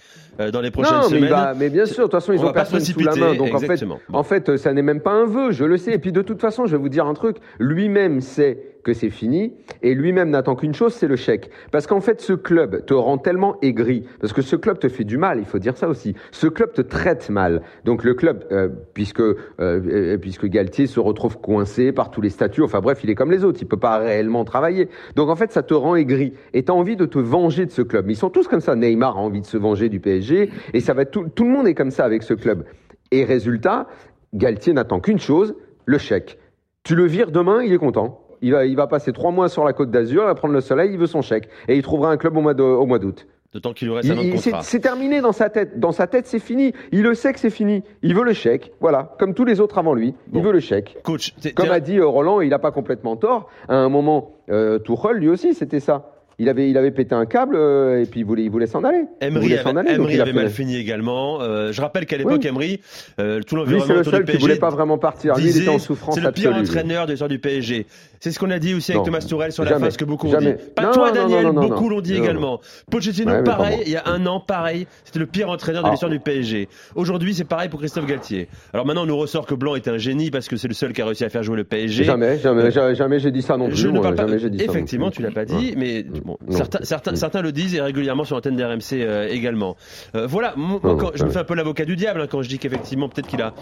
dans 0.52 0.61
les 0.61 0.70
prochaines 0.70 0.94
non, 0.96 1.02
mais, 1.11 1.17
semaines. 1.17 1.31
va- 1.31 1.55
mais 1.55 1.69
bien 1.70 1.87
sûr, 1.87 1.96
de 1.96 2.02
toute 2.02 2.12
façon, 2.12 2.32
ils 2.32 2.38
On 2.38 2.43
ont 2.43 2.46
va 2.46 2.52
pas 2.52 2.64
se 2.64 2.73
personne 2.73 2.94
sous 2.94 3.00
la 3.00 3.14
main. 3.17 3.35
Donc 3.35 3.55
en 3.55 3.58
fait. 3.58 3.85
Bon. 3.85 3.99
en 4.12 4.23
fait, 4.23 4.49
euh, 4.49 4.56
ça 4.56 4.73
n'est 4.73 4.82
même 4.82 5.00
pas 5.00 5.12
un 5.12 5.26
vœu, 5.26 5.50
je 5.52 5.64
le 5.64 5.76
sais. 5.76 5.93
Et 5.93 5.99
puis 5.99 6.12
de 6.12 6.23
toute 6.23 6.40
façon, 6.40 6.67
je 6.67 6.73
vais 6.76 6.82
vous 6.82 6.88
dire 6.88 7.06
un 7.06 7.14
truc. 7.14 7.37
Lui-même 7.58 8.20
sait 8.20 8.58
que 8.85 8.94
c'est 8.94 9.11
fini 9.11 9.52
et 9.82 9.94
lui-même 9.94 10.31
n'attend 10.31 10.55
qu'une 10.55 10.75
chose, 10.75 10.94
c'est 10.94 11.08
le 11.08 11.17
chèque. 11.17 11.50
Parce 11.73 11.87
qu'en 11.87 12.00
fait, 12.00 12.20
ce 12.20 12.32
club 12.32 12.87
te 12.87 12.94
rend 12.94 13.19
tellement 13.19 13.56
aigri, 13.61 14.05
parce 14.20 14.32
que 14.32 14.40
ce 14.40 14.56
club 14.56 14.79
te 14.79 14.88
fait 14.88 15.05
du 15.05 15.19
mal, 15.19 15.38
il 15.40 15.44
faut 15.44 15.58
dire 15.58 15.76
ça 15.76 15.88
aussi. 15.88 16.14
Ce 16.31 16.46
club 16.46 16.73
te 16.73 16.81
traite 16.81 17.29
mal. 17.29 17.62
Donc 17.85 18.05
le 18.05 18.14
club, 18.14 18.44
euh, 18.52 18.69
puisque 18.94 19.20
euh, 19.20 19.35
euh, 19.58 20.17
puisque 20.19 20.46
Galtier 20.46 20.87
se 20.87 21.00
retrouve 21.00 21.38
coincé 21.38 21.93
par 21.93 22.11
tous 22.11 22.20
les 22.20 22.31
statuts, 22.31 22.62
enfin 22.62 22.81
bref, 22.81 23.00
il 23.05 23.11
est 23.11 23.14
comme 23.14 23.31
les 23.31 23.44
autres, 23.44 23.58
il 23.61 23.67
peut 23.67 23.76
pas 23.76 23.99
réellement 23.99 24.44
travailler. 24.44 24.88
Donc 25.17 25.29
en 25.29 25.37
fait, 25.37 25.52
ça 25.52 25.62
te 25.62 25.75
rend 25.75 25.96
aigri 25.96 26.32
et 26.55 26.64
tu 26.64 26.70
as 26.70 26.75
envie 26.75 26.96
de 26.96 27.05
te 27.06 27.19
venger 27.19 27.67
de 27.67 27.70
ce 27.73 27.82
club. 27.82 28.06
Mais 28.06 28.12
ils 28.14 28.17
sont 28.17 28.31
tous 28.31 28.46
comme 28.49 28.61
ça. 28.61 28.76
Neymar 28.76 29.19
a 29.19 29.20
envie 29.20 29.40
de 29.40 29.46
se 29.46 29.56
venger 29.56 29.88
du 29.88 30.00
PSG 30.00 30.28
et 30.75 30.81
ça 30.81 30.95
va 30.95 31.05
tout, 31.05 31.27
tout 31.35 31.45
le 31.45 31.51
monde 31.51 31.67
est 31.69 31.75
comme 31.75 31.91
ça 31.91 32.05
avec 32.05 32.23
ce 32.23 32.35
club. 32.35 32.65
Et 33.11 33.25
résultat, 33.25 33.87
Galtier 34.35 34.73
n'attend 34.73 35.01
qu'une 35.01 35.19
chose, 35.19 35.55
le 35.87 35.99
chèque. 35.99 36.39
Tu 36.85 36.95
le 36.95 37.05
vires 37.07 37.31
demain, 37.31 37.63
il 37.63 37.73
est 37.73 37.79
content. 37.79 38.21
Il 38.41 38.53
va, 38.53 38.67
il 38.67 38.77
va 38.77 38.87
passer 38.87 39.13
trois 39.13 39.31
mois 39.33 39.49
sur 39.49 39.65
la 39.65 39.73
côte 39.73 39.91
d'Azur, 39.91 40.23
il 40.23 40.27
va 40.27 40.35
prendre 40.35 40.55
le 40.55 40.61
soleil, 40.61 40.93
il 40.93 40.99
veut 40.99 41.07
son 41.07 41.23
chèque. 41.23 41.49
Et 41.67 41.77
il 41.77 41.83
trouvera 41.83 42.11
un 42.11 42.17
club 42.17 42.37
au 42.37 42.41
mois 42.41 42.55
d'août. 42.55 43.27
D'autant 43.53 43.73
qu'il 43.73 43.89
lui 43.89 43.95
reste 43.95 44.07
Il- 44.09 44.13
un 44.13 44.37
C'est 44.37 44.51
contrat. 44.51 44.63
c'est 44.63 44.79
terminé 44.81 45.23
dans 45.23 45.33
sa 45.33 45.49
tête. 45.49 45.81
Dans 45.81 45.91
sa 45.91 46.07
tête, 46.07 46.27
c'est 46.27 46.39
fini. 46.39 46.75
Il 46.93 47.03
le 47.03 47.15
sait 47.15 47.33
que 47.33 47.41
c'est 47.41 47.49
fini. 47.51 47.83
Il 48.03 48.15
veut 48.15 48.23
le 48.25 48.35
chèque. 48.35 48.73
Voilà. 48.79 49.17
Comme 49.19 49.33
tous 49.33 49.47
les 49.47 49.59
autres 49.61 49.79
avant 49.79 49.95
lui. 49.95 50.15
Bon. 50.27 50.39
Il 50.41 50.45
veut 50.45 50.53
le 50.53 50.61
chèque. 50.61 50.99
Coach, 51.03 51.35
Comme 51.57 51.71
a 51.71 51.81
dit 51.81 51.99
euh, 51.99 52.07
Roland, 52.07 52.43
il 52.43 52.51
n'a 52.51 52.59
pas 52.59 52.73
complètement 52.73 53.17
tort. 53.17 53.49
À 53.69 53.77
un 53.77 53.89
moment, 53.89 54.35
euh, 54.51 54.79
Tuchel, 54.79 55.17
lui 55.17 55.31
aussi, 55.31 55.55
c'était 55.55 55.81
ça. 55.81 56.18
Il 56.40 56.49
avait, 56.49 56.70
il 56.70 56.79
avait 56.79 56.93
pété 56.93 57.17
un 57.17 57.26
câble 57.26 57.56
euh, 57.56 58.00
et 58.00 58.06
puis 58.06 58.20
il 58.20 58.26
voulait, 58.26 58.44
il 58.44 58.50
voulait 58.50 58.69
s'en 58.69 58.85
aller. 58.85 59.06
Emery 59.20 59.55
avait, 59.55 59.76
aller. 59.76 59.90
Emery 59.90 60.20
avait 60.20 60.32
mal 60.32 60.50
fini 60.50 60.76
également. 60.76 61.40
Euh, 61.40 61.73
je 61.73 61.81
rappelle 61.81 62.06
qu'à 62.06 62.17
l'époque, 62.17 62.40
Oui. 62.43 62.46
Emery, 62.46 62.81
euh, 63.19 63.40
tout 63.40 63.56
Lui, 63.56 63.62
l'environnement 63.62 63.87
c'est 63.87 63.94
le 63.94 64.05
seul 64.05 64.14
du 64.20 64.20
qui 64.20 64.26
PSG 64.26 64.38
voulait 64.38 64.56
pas 64.61 64.70
vraiment 64.70 64.99
partir. 64.99 65.35
Lui, 65.37 65.50
il 65.50 65.56
était 65.62 65.69
en 65.69 65.81
souffrance 65.81 66.14
C'est 66.14 66.20
le 66.20 66.31
pire 66.31 66.50
absolue. 66.50 66.62
lui. 66.64 66.70
entraîneur 66.70 67.06
de 67.06 67.11
l'histoire 67.11 67.29
du 67.29 67.40
PSG. 67.40 67.87
C'est 68.20 68.32
ce 68.32 68.38
qu'on 68.38 68.50
a 68.50 68.59
dit 68.59 68.75
aussi 68.75 68.91
avec 68.93 69.00
Non. 69.00 69.05
Thomas 69.06 69.20
Tourelle 69.20 69.53
sur 69.53 69.65
la 69.65 69.70
Jamais. 69.70 69.85
fin, 69.87 69.91
ce 69.91 69.99
que 69.99 70.05
beaucoup 70.05 70.26
ont 70.29 70.31
Jamais. 70.32 70.55
dit. 70.55 70.62
Pas 70.75 70.82
Non, 70.82 70.91
toi, 70.93 71.11
Daniel, 71.12 71.47
non, 71.47 71.53
beaucoup 71.69 71.88
l'ont 71.88 72.00
dit 72.00 72.15
également. 72.15 72.61
Pochettino, 72.91 73.31
Ouais, 73.32 73.43
pareil, 73.44 73.82
il 73.87 73.93
y 73.93 73.97
a 73.97 74.03
un 74.06 74.25
an, 74.26 74.41
pareil. 74.41 74.87
C'était 75.05 75.19
le 75.20 75.26
pire 75.26 75.49
entraîneur 75.50 75.82
de 75.82 75.88
Ah. 75.88 75.91
l'histoire 75.93 76.11
du 76.11 76.19
PSG. 76.20 76.69
Aujourd'hui, 76.94 77.35
c'est 77.35 77.44
pareil 77.44 77.69
pour 77.69 77.79
Christophe 77.81 78.06
Galtier. 78.06 78.49
Alors 78.73 78.87
maintenant, 78.87 79.03
on 79.03 79.06
nous 79.06 79.17
ressort 79.17 79.47
que 79.47 79.55
Blanc 79.55 79.75
est 79.76 79.88
un 79.88 79.99
génie 79.99 80.31
parce 80.31 80.49
que 80.49 80.56
c'est 80.56 80.69
le 80.69 80.75
seul 80.75 80.93
qui 80.93 81.03
a 81.03 81.06
réussi 81.06 81.25
à 81.25 81.29
faire 81.29 81.43
jouer 81.43 81.56
le 81.56 81.65
PSG. 81.65 82.05
Jamais, 82.05 82.38
jamais, 82.38 82.70
jamais, 82.70 82.94
jamais 82.94 83.19
j'ai 83.20 83.31
dit 83.31 83.43
ça 83.43 83.56
non 83.56 83.69
plus. 83.69 83.76
Je 83.76 83.88
ne 83.88 84.00
parle 84.00 84.15
pas. 84.15 84.26
jamais 84.26 84.50
dit 84.50 84.59
ça 84.59 84.64
Effectivement, 84.64 85.11
plus. 85.11 85.17
tu 85.17 85.23
l'as 85.23 85.31
pas 85.31 85.44
dit, 85.44 85.75
mais 85.76 86.03
bon, 86.03 86.38
certains, 86.50 86.81
certains, 86.82 87.14
certains 87.14 87.43
le 87.43 87.53
disent 87.53 87.75
et 87.75 87.81
régulièrement 87.81 88.25
sur 88.25 88.35
l'antenne 88.37 88.56
d'RMC 88.56 88.94
euh, 88.94 89.29
également. 89.29 89.76
Euh, 90.14 90.26
voilà, 90.26 90.55
quand- 90.82 91.12
je 91.14 91.25
me 91.25 91.31
fais 91.31 91.38
un 91.38 91.44
peu 91.44 91.55
l'avocat 91.55 91.85
du 91.85 91.97
diable 91.97 92.21
hein, 92.23 92.26
quand 92.31 92.43
je 92.43 92.49
dis 92.49 92.59
qu'effectivement 92.59 93.09
peut-être 93.09 93.29
qu'il 93.29 93.43
a 93.43 93.55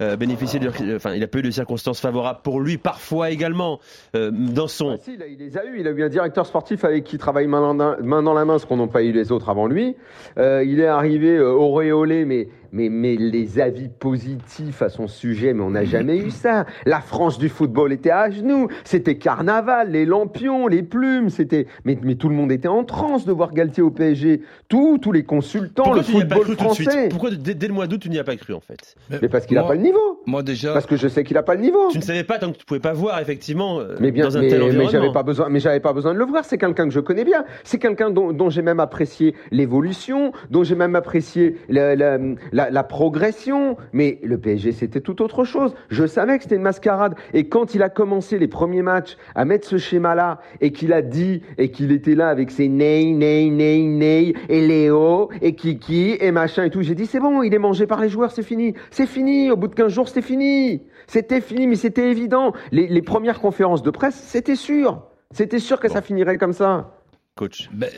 euh, 0.00 0.16
bénéficié, 0.16 0.58
de, 0.60 0.70
enfin, 0.96 1.14
il 1.14 1.22
a 1.22 1.26
pas 1.26 1.38
eu 1.38 1.42
de 1.42 1.50
circonstances 1.50 2.00
favorables 2.00 2.40
pour 2.42 2.60
lui, 2.60 2.76
parfois 2.78 3.30
également 3.30 3.80
euh, 4.14 4.30
dans 4.30 4.68
son. 4.68 4.98
Ah, 4.98 5.24
il, 5.28 5.38
les 5.38 5.56
a 5.56 5.64
eu. 5.64 5.80
Il 5.80 5.88
a 5.88 5.90
eu 5.90 6.02
un 6.02 6.08
directeur 6.08 6.46
sportif 6.46 6.84
avec 6.84 7.04
qui 7.04 7.16
il 7.16 7.18
travaille 7.18 7.46
main 7.46 7.74
dans, 7.74 7.96
main 8.02 8.22
dans 8.22 8.34
la 8.34 8.44
main, 8.44 8.58
ce 8.58 8.66
qu'on 8.66 8.76
n'a 8.76 8.86
pas 8.86 9.02
eu 9.02 9.12
les 9.12 9.32
autres 9.32 9.48
avant 9.48 9.66
lui. 9.66 9.96
Euh, 10.38 10.64
il 10.64 10.80
est 10.80 10.86
arrivé 10.86 11.36
euh, 11.36 11.50
auréolé, 11.50 12.24
mais, 12.24 12.48
mais, 12.74 12.88
mais 12.88 13.14
les 13.16 13.60
avis 13.60 13.88
positifs 13.88 14.82
à 14.82 14.88
son 14.88 15.06
sujet, 15.06 15.54
mais 15.54 15.62
on 15.62 15.70
n'a 15.70 15.84
jamais 15.84 16.18
eu 16.18 16.30
ça. 16.30 16.66
La 16.86 17.00
France 17.00 17.38
du 17.38 17.48
football 17.48 17.92
était 17.92 18.10
à 18.10 18.30
genoux. 18.30 18.68
C'était 18.82 19.16
carnaval, 19.16 19.92
les 19.92 20.04
lampions, 20.04 20.66
les 20.66 20.82
plumes. 20.82 21.30
C'était, 21.30 21.66
mais, 21.84 21.96
mais 22.02 22.16
tout 22.16 22.28
le 22.28 22.34
monde 22.34 22.50
était 22.50 22.68
en 22.68 22.82
transe 22.84 23.24
de 23.24 23.32
voir 23.32 23.52
Galtier 23.52 23.82
au 23.82 23.90
PSG. 23.90 24.42
Tous, 24.68 24.98
tous 24.98 25.12
les 25.12 25.22
consultants, 25.22 25.84
Pourquoi 25.84 26.02
le 26.02 26.06
tu 26.06 26.14
n'y 26.16 26.22
as 26.22 26.26
pas 26.26 26.34
football 26.36 26.56
cru 26.56 26.64
tout 26.64 26.68
de 26.68 26.74
suite 26.74 26.90
français. 26.90 27.08
Pourquoi 27.08 27.30
dès, 27.30 27.54
dès 27.54 27.68
le 27.68 27.74
mois 27.74 27.86
d'août 27.86 28.00
tu 28.00 28.10
n'y 28.10 28.18
as 28.18 28.24
pas 28.24 28.34
cru 28.36 28.52
en 28.54 28.60
fait 28.60 28.96
Mais 29.22 29.28
parce 29.28 29.46
qu'il 29.46 29.56
n'a 29.56 29.62
pas 29.62 29.74
le 29.74 29.80
niveau. 29.80 30.20
Moi 30.26 30.42
déjà, 30.42 30.72
Parce 30.72 30.86
que 30.86 30.96
je 30.96 31.06
sais 31.06 31.22
qu'il 31.22 31.34
n'a 31.34 31.42
pas 31.44 31.54
le 31.54 31.60
niveau. 31.60 31.88
Tu 31.90 31.98
ne 31.98 32.02
savais 32.02 32.24
pas 32.24 32.38
tant 32.38 32.50
que 32.50 32.58
tu 32.58 32.64
pouvais 32.64 32.80
pas 32.80 32.92
voir 32.92 33.20
effectivement 33.20 33.78
euh, 33.78 33.94
Mais 34.00 34.10
bien, 34.10 34.24
dans 34.24 34.36
un 34.36 34.40
mais, 34.40 34.48
tel 34.48 34.58
mais 34.58 34.64
environnement. 34.66 34.90
j'avais 34.90 35.12
pas 35.12 35.22
besoin, 35.22 35.48
mais 35.48 35.60
j'avais 35.60 35.80
pas 35.80 35.92
besoin 35.92 36.12
de 36.12 36.18
le 36.18 36.24
voir. 36.24 36.44
C'est 36.44 36.58
quelqu'un 36.58 36.86
que 36.88 36.92
je 36.94 37.00
connais 37.00 37.24
bien. 37.24 37.44
C'est 37.62 37.78
quelqu'un 37.78 38.10
dont, 38.10 38.32
dont 38.32 38.50
j'ai 38.50 38.62
même 38.62 38.80
apprécié 38.80 39.34
l'évolution, 39.52 40.32
dont 40.50 40.64
j'ai 40.64 40.74
même 40.74 40.96
apprécié 40.96 41.56
la, 41.68 41.94
la, 41.94 42.18
la- 42.52 42.63
la 42.70 42.84
progression. 42.84 43.76
Mais 43.92 44.18
le 44.22 44.38
PSG, 44.38 44.72
c'était 44.72 45.00
tout 45.00 45.22
autre 45.22 45.44
chose. 45.44 45.74
Je 45.88 46.06
savais 46.06 46.36
que 46.36 46.44
c'était 46.44 46.56
une 46.56 46.62
mascarade. 46.62 47.14
Et 47.32 47.48
quand 47.48 47.74
il 47.74 47.82
a 47.82 47.88
commencé 47.88 48.38
les 48.38 48.48
premiers 48.48 48.82
matchs 48.82 49.16
à 49.34 49.44
mettre 49.44 49.66
ce 49.66 49.78
schéma-là, 49.78 50.40
et 50.60 50.72
qu'il 50.72 50.92
a 50.92 51.02
dit, 51.02 51.42
et 51.58 51.70
qu'il 51.70 51.92
était 51.92 52.14
là 52.14 52.28
avec 52.28 52.50
ses 52.50 52.68
ney, 52.68 53.12
ney, 53.12 53.50
ney, 53.50 53.82
ney, 53.82 54.34
et 54.48 54.66
Léo, 54.66 55.30
et 55.42 55.54
Kiki, 55.54 56.16
et 56.20 56.30
machin 56.30 56.64
et 56.64 56.70
tout, 56.70 56.82
j'ai 56.82 56.94
dit, 56.94 57.06
c'est 57.06 57.20
bon, 57.20 57.42
il 57.42 57.54
est 57.54 57.58
mangé 57.58 57.86
par 57.86 58.00
les 58.00 58.08
joueurs, 58.08 58.32
c'est 58.32 58.42
fini. 58.42 58.74
C'est 58.90 59.06
fini. 59.06 59.50
Au 59.50 59.56
bout 59.56 59.68
de 59.68 59.74
15 59.74 59.92
jours, 59.92 60.08
c'était 60.08 60.22
fini. 60.22 60.82
C'était 61.06 61.40
fini, 61.40 61.66
mais 61.66 61.76
c'était 61.76 62.10
évident. 62.10 62.52
Les, 62.72 62.86
les 62.86 63.02
premières 63.02 63.40
conférences 63.40 63.82
de 63.82 63.90
presse, 63.90 64.14
c'était 64.14 64.56
sûr. 64.56 65.02
C'était 65.32 65.58
sûr 65.58 65.80
que 65.80 65.88
ça 65.88 66.00
finirait 66.00 66.38
comme 66.38 66.52
ça. 66.52 66.92
Coach 67.34 67.68
ben, 67.72 67.90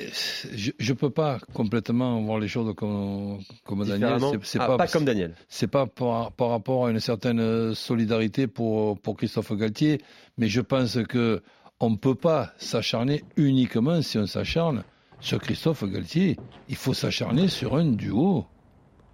Je 0.55 0.73
ne 0.79 0.93
peux 0.95 1.11
pas 1.11 1.39
complètement 1.53 2.21
voir 2.23 2.39
les 2.39 2.49
choses 2.49 2.75
comme, 2.75 3.39
comme 3.65 3.85
Daniel. 3.85 4.19
C'est 4.43 4.61
ah, 4.61 4.67
pas, 4.67 4.77
pas 4.79 4.89
comme 4.89 5.05
Daniel. 5.05 5.35
C'est 5.49 5.67
pas 5.67 5.87
par, 5.87 6.33
par, 6.33 6.51
rapport 6.51 6.87
à 6.87 6.91
une 6.91 7.01
certaine 7.01 7.75
solidarité 7.75 8.47
pour, 8.47 8.99
pour 8.99 9.17
Christophe 9.17 9.53
Galtier, 9.53 10.01
mais 10.39 10.49
je 10.49 10.61
pense 10.61 10.99
que 11.09 11.43
on 11.81 11.91
ne 11.91 11.97
peut 11.97 12.15
pas 12.15 12.53
s'acharner 12.57 13.23
uniquement 13.37 14.01
si 14.01 14.19
on 14.19 14.27
s'acharne 14.27 14.83
sur 15.21 15.39
Christophe 15.39 15.85
Galtier. 15.85 16.39
Il 16.69 16.77
faut 16.77 16.95
s'acharner 16.95 17.49
sur 17.49 17.77
un 17.77 17.85
duo. 17.93 18.47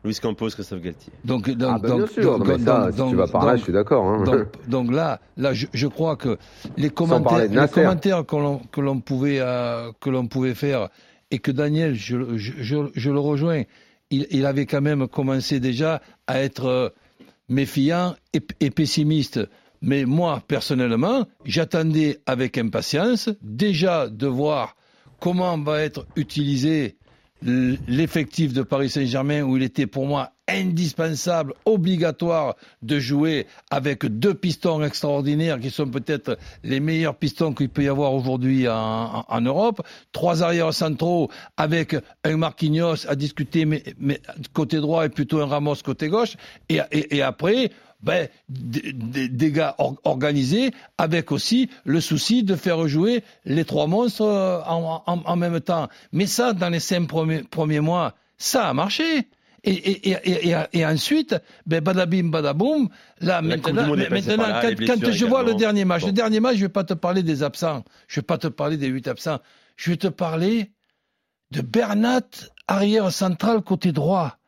Luis 0.04 0.18
Campos, 0.20 0.50
Christophe 0.50 0.80
Galtier. 0.80 1.12
Donc, 1.24 1.48
donc, 1.50 1.80
ah 1.84 2.06
si 2.08 2.14
tu 2.14 3.16
vas 3.16 3.26
par 3.28 3.46
là, 3.46 3.56
je 3.56 3.62
suis 3.62 3.72
d'accord. 3.72 4.04
Hein. 4.04 4.46
Donc, 4.68 4.92
là, 4.92 5.20
là 5.36 5.52
je, 5.52 5.66
je, 5.72 5.86
crois 5.86 6.16
que 6.16 6.38
les 6.76 6.90
commentaires, 6.90 7.48
les 7.48 7.68
commentaires 7.68 8.24
que 8.26 8.80
l'on 8.80 9.00
pouvait, 9.00 9.38
euh, 9.40 9.92
que 10.00 10.10
l'on 10.10 10.26
pouvait 10.26 10.54
faire 10.54 10.88
et 11.30 11.38
que 11.38 11.52
Daniel, 11.52 11.94
je, 11.94 12.36
je, 12.36 12.90
je 12.92 13.10
le 13.10 13.18
rejoins, 13.18 13.62
il, 14.10 14.26
il, 14.30 14.44
avait 14.44 14.66
quand 14.66 14.82
même 14.82 15.06
commencé 15.06 15.60
déjà 15.60 16.02
à 16.26 16.40
être 16.40 16.66
euh, 16.66 16.88
méfiant 17.48 18.14
et, 18.34 18.42
et 18.60 18.70
pessimiste. 18.70 19.40
Mais 19.82 20.04
moi, 20.04 20.42
personnellement, 20.46 21.26
j'attendais 21.44 22.20
avec 22.26 22.58
impatience 22.58 23.30
déjà 23.40 24.08
de 24.08 24.26
voir 24.26 24.76
comment 25.20 25.58
va 25.58 25.80
être 25.82 26.06
utilisé 26.16 26.96
l'effectif 27.44 28.52
de 28.52 28.62
Paris 28.62 28.90
Saint-Germain 28.90 29.42
où 29.42 29.56
il 29.56 29.62
était 29.62 29.86
pour 29.86 30.06
moi 30.06 30.32
indispensable, 30.48 31.54
obligatoire 31.64 32.56
de 32.82 32.98
jouer 32.98 33.46
avec 33.70 34.04
deux 34.06 34.34
pistons 34.34 34.82
extraordinaires 34.82 35.60
qui 35.60 35.70
sont 35.70 35.86
peut-être 35.86 36.38
les 36.62 36.80
meilleurs 36.80 37.16
pistons 37.16 37.54
qu'il 37.54 37.68
peut 37.68 37.84
y 37.84 37.88
avoir 37.88 38.12
aujourd'hui 38.12 38.68
en, 38.68 39.40
Europe, 39.40 39.82
trois 40.12 40.42
arrières 40.42 40.74
centraux 40.74 41.30
avec 41.56 41.96
un 42.24 42.36
Marquinhos 42.36 43.06
à 43.08 43.16
discuter 43.16 43.66
côté 44.52 44.78
droit 44.78 45.06
et 45.06 45.08
plutôt 45.08 45.40
un 45.40 45.46
Ramos 45.46 45.76
côté 45.84 46.08
gauche. 46.08 46.36
Et 46.68 47.22
après 47.22 47.70
ben, 48.02 48.28
des, 48.48 49.52
gars 49.52 49.76
organisés 50.04 50.72
avec 50.98 51.30
aussi 51.30 51.70
le 51.84 52.00
souci 52.00 52.42
de 52.42 52.56
faire 52.56 52.88
jouer 52.88 53.22
les 53.44 53.64
trois 53.64 53.86
monstres 53.86 54.22
euh, 54.22 54.60
en, 54.64 55.36
même 55.36 55.60
temps. 55.60 55.88
Mais 56.12 56.26
ça, 56.26 56.52
dans 56.52 56.68
les 56.68 56.80
cinq 56.80 57.06
premiers, 57.06 57.80
mois, 57.80 58.14
ça 58.38 58.68
a 58.68 58.74
marché. 58.74 59.28
Et, 59.64 60.84
ensuite, 60.84 61.36
ben 61.66 61.80
badabim, 61.80 62.30
badaboum, 62.30 62.88
là, 63.20 63.40
maintenant, 63.42 63.86
quand, 63.86 65.12
je 65.12 65.24
vois 65.24 65.44
le 65.44 65.54
dernier 65.54 65.84
match, 65.84 66.04
le 66.04 66.10
dernier 66.10 66.40
match, 66.40 66.56
je 66.56 66.62
vais 66.62 66.68
pas 66.68 66.82
te 66.82 66.94
parler 66.94 67.22
des 67.22 67.44
absents, 67.44 67.84
je 68.08 68.20
vais 68.20 68.24
pas 68.24 68.38
te 68.38 68.48
parler 68.48 68.76
des 68.76 68.88
huit 68.88 69.06
absents, 69.06 69.38
je 69.76 69.92
vais 69.92 69.96
te 69.96 70.08
parler 70.08 70.72
de 71.52 71.60
Bernat, 71.60 72.22
arrière 72.66 73.12
central 73.12 73.62
côté 73.62 73.92
droit 73.92 74.38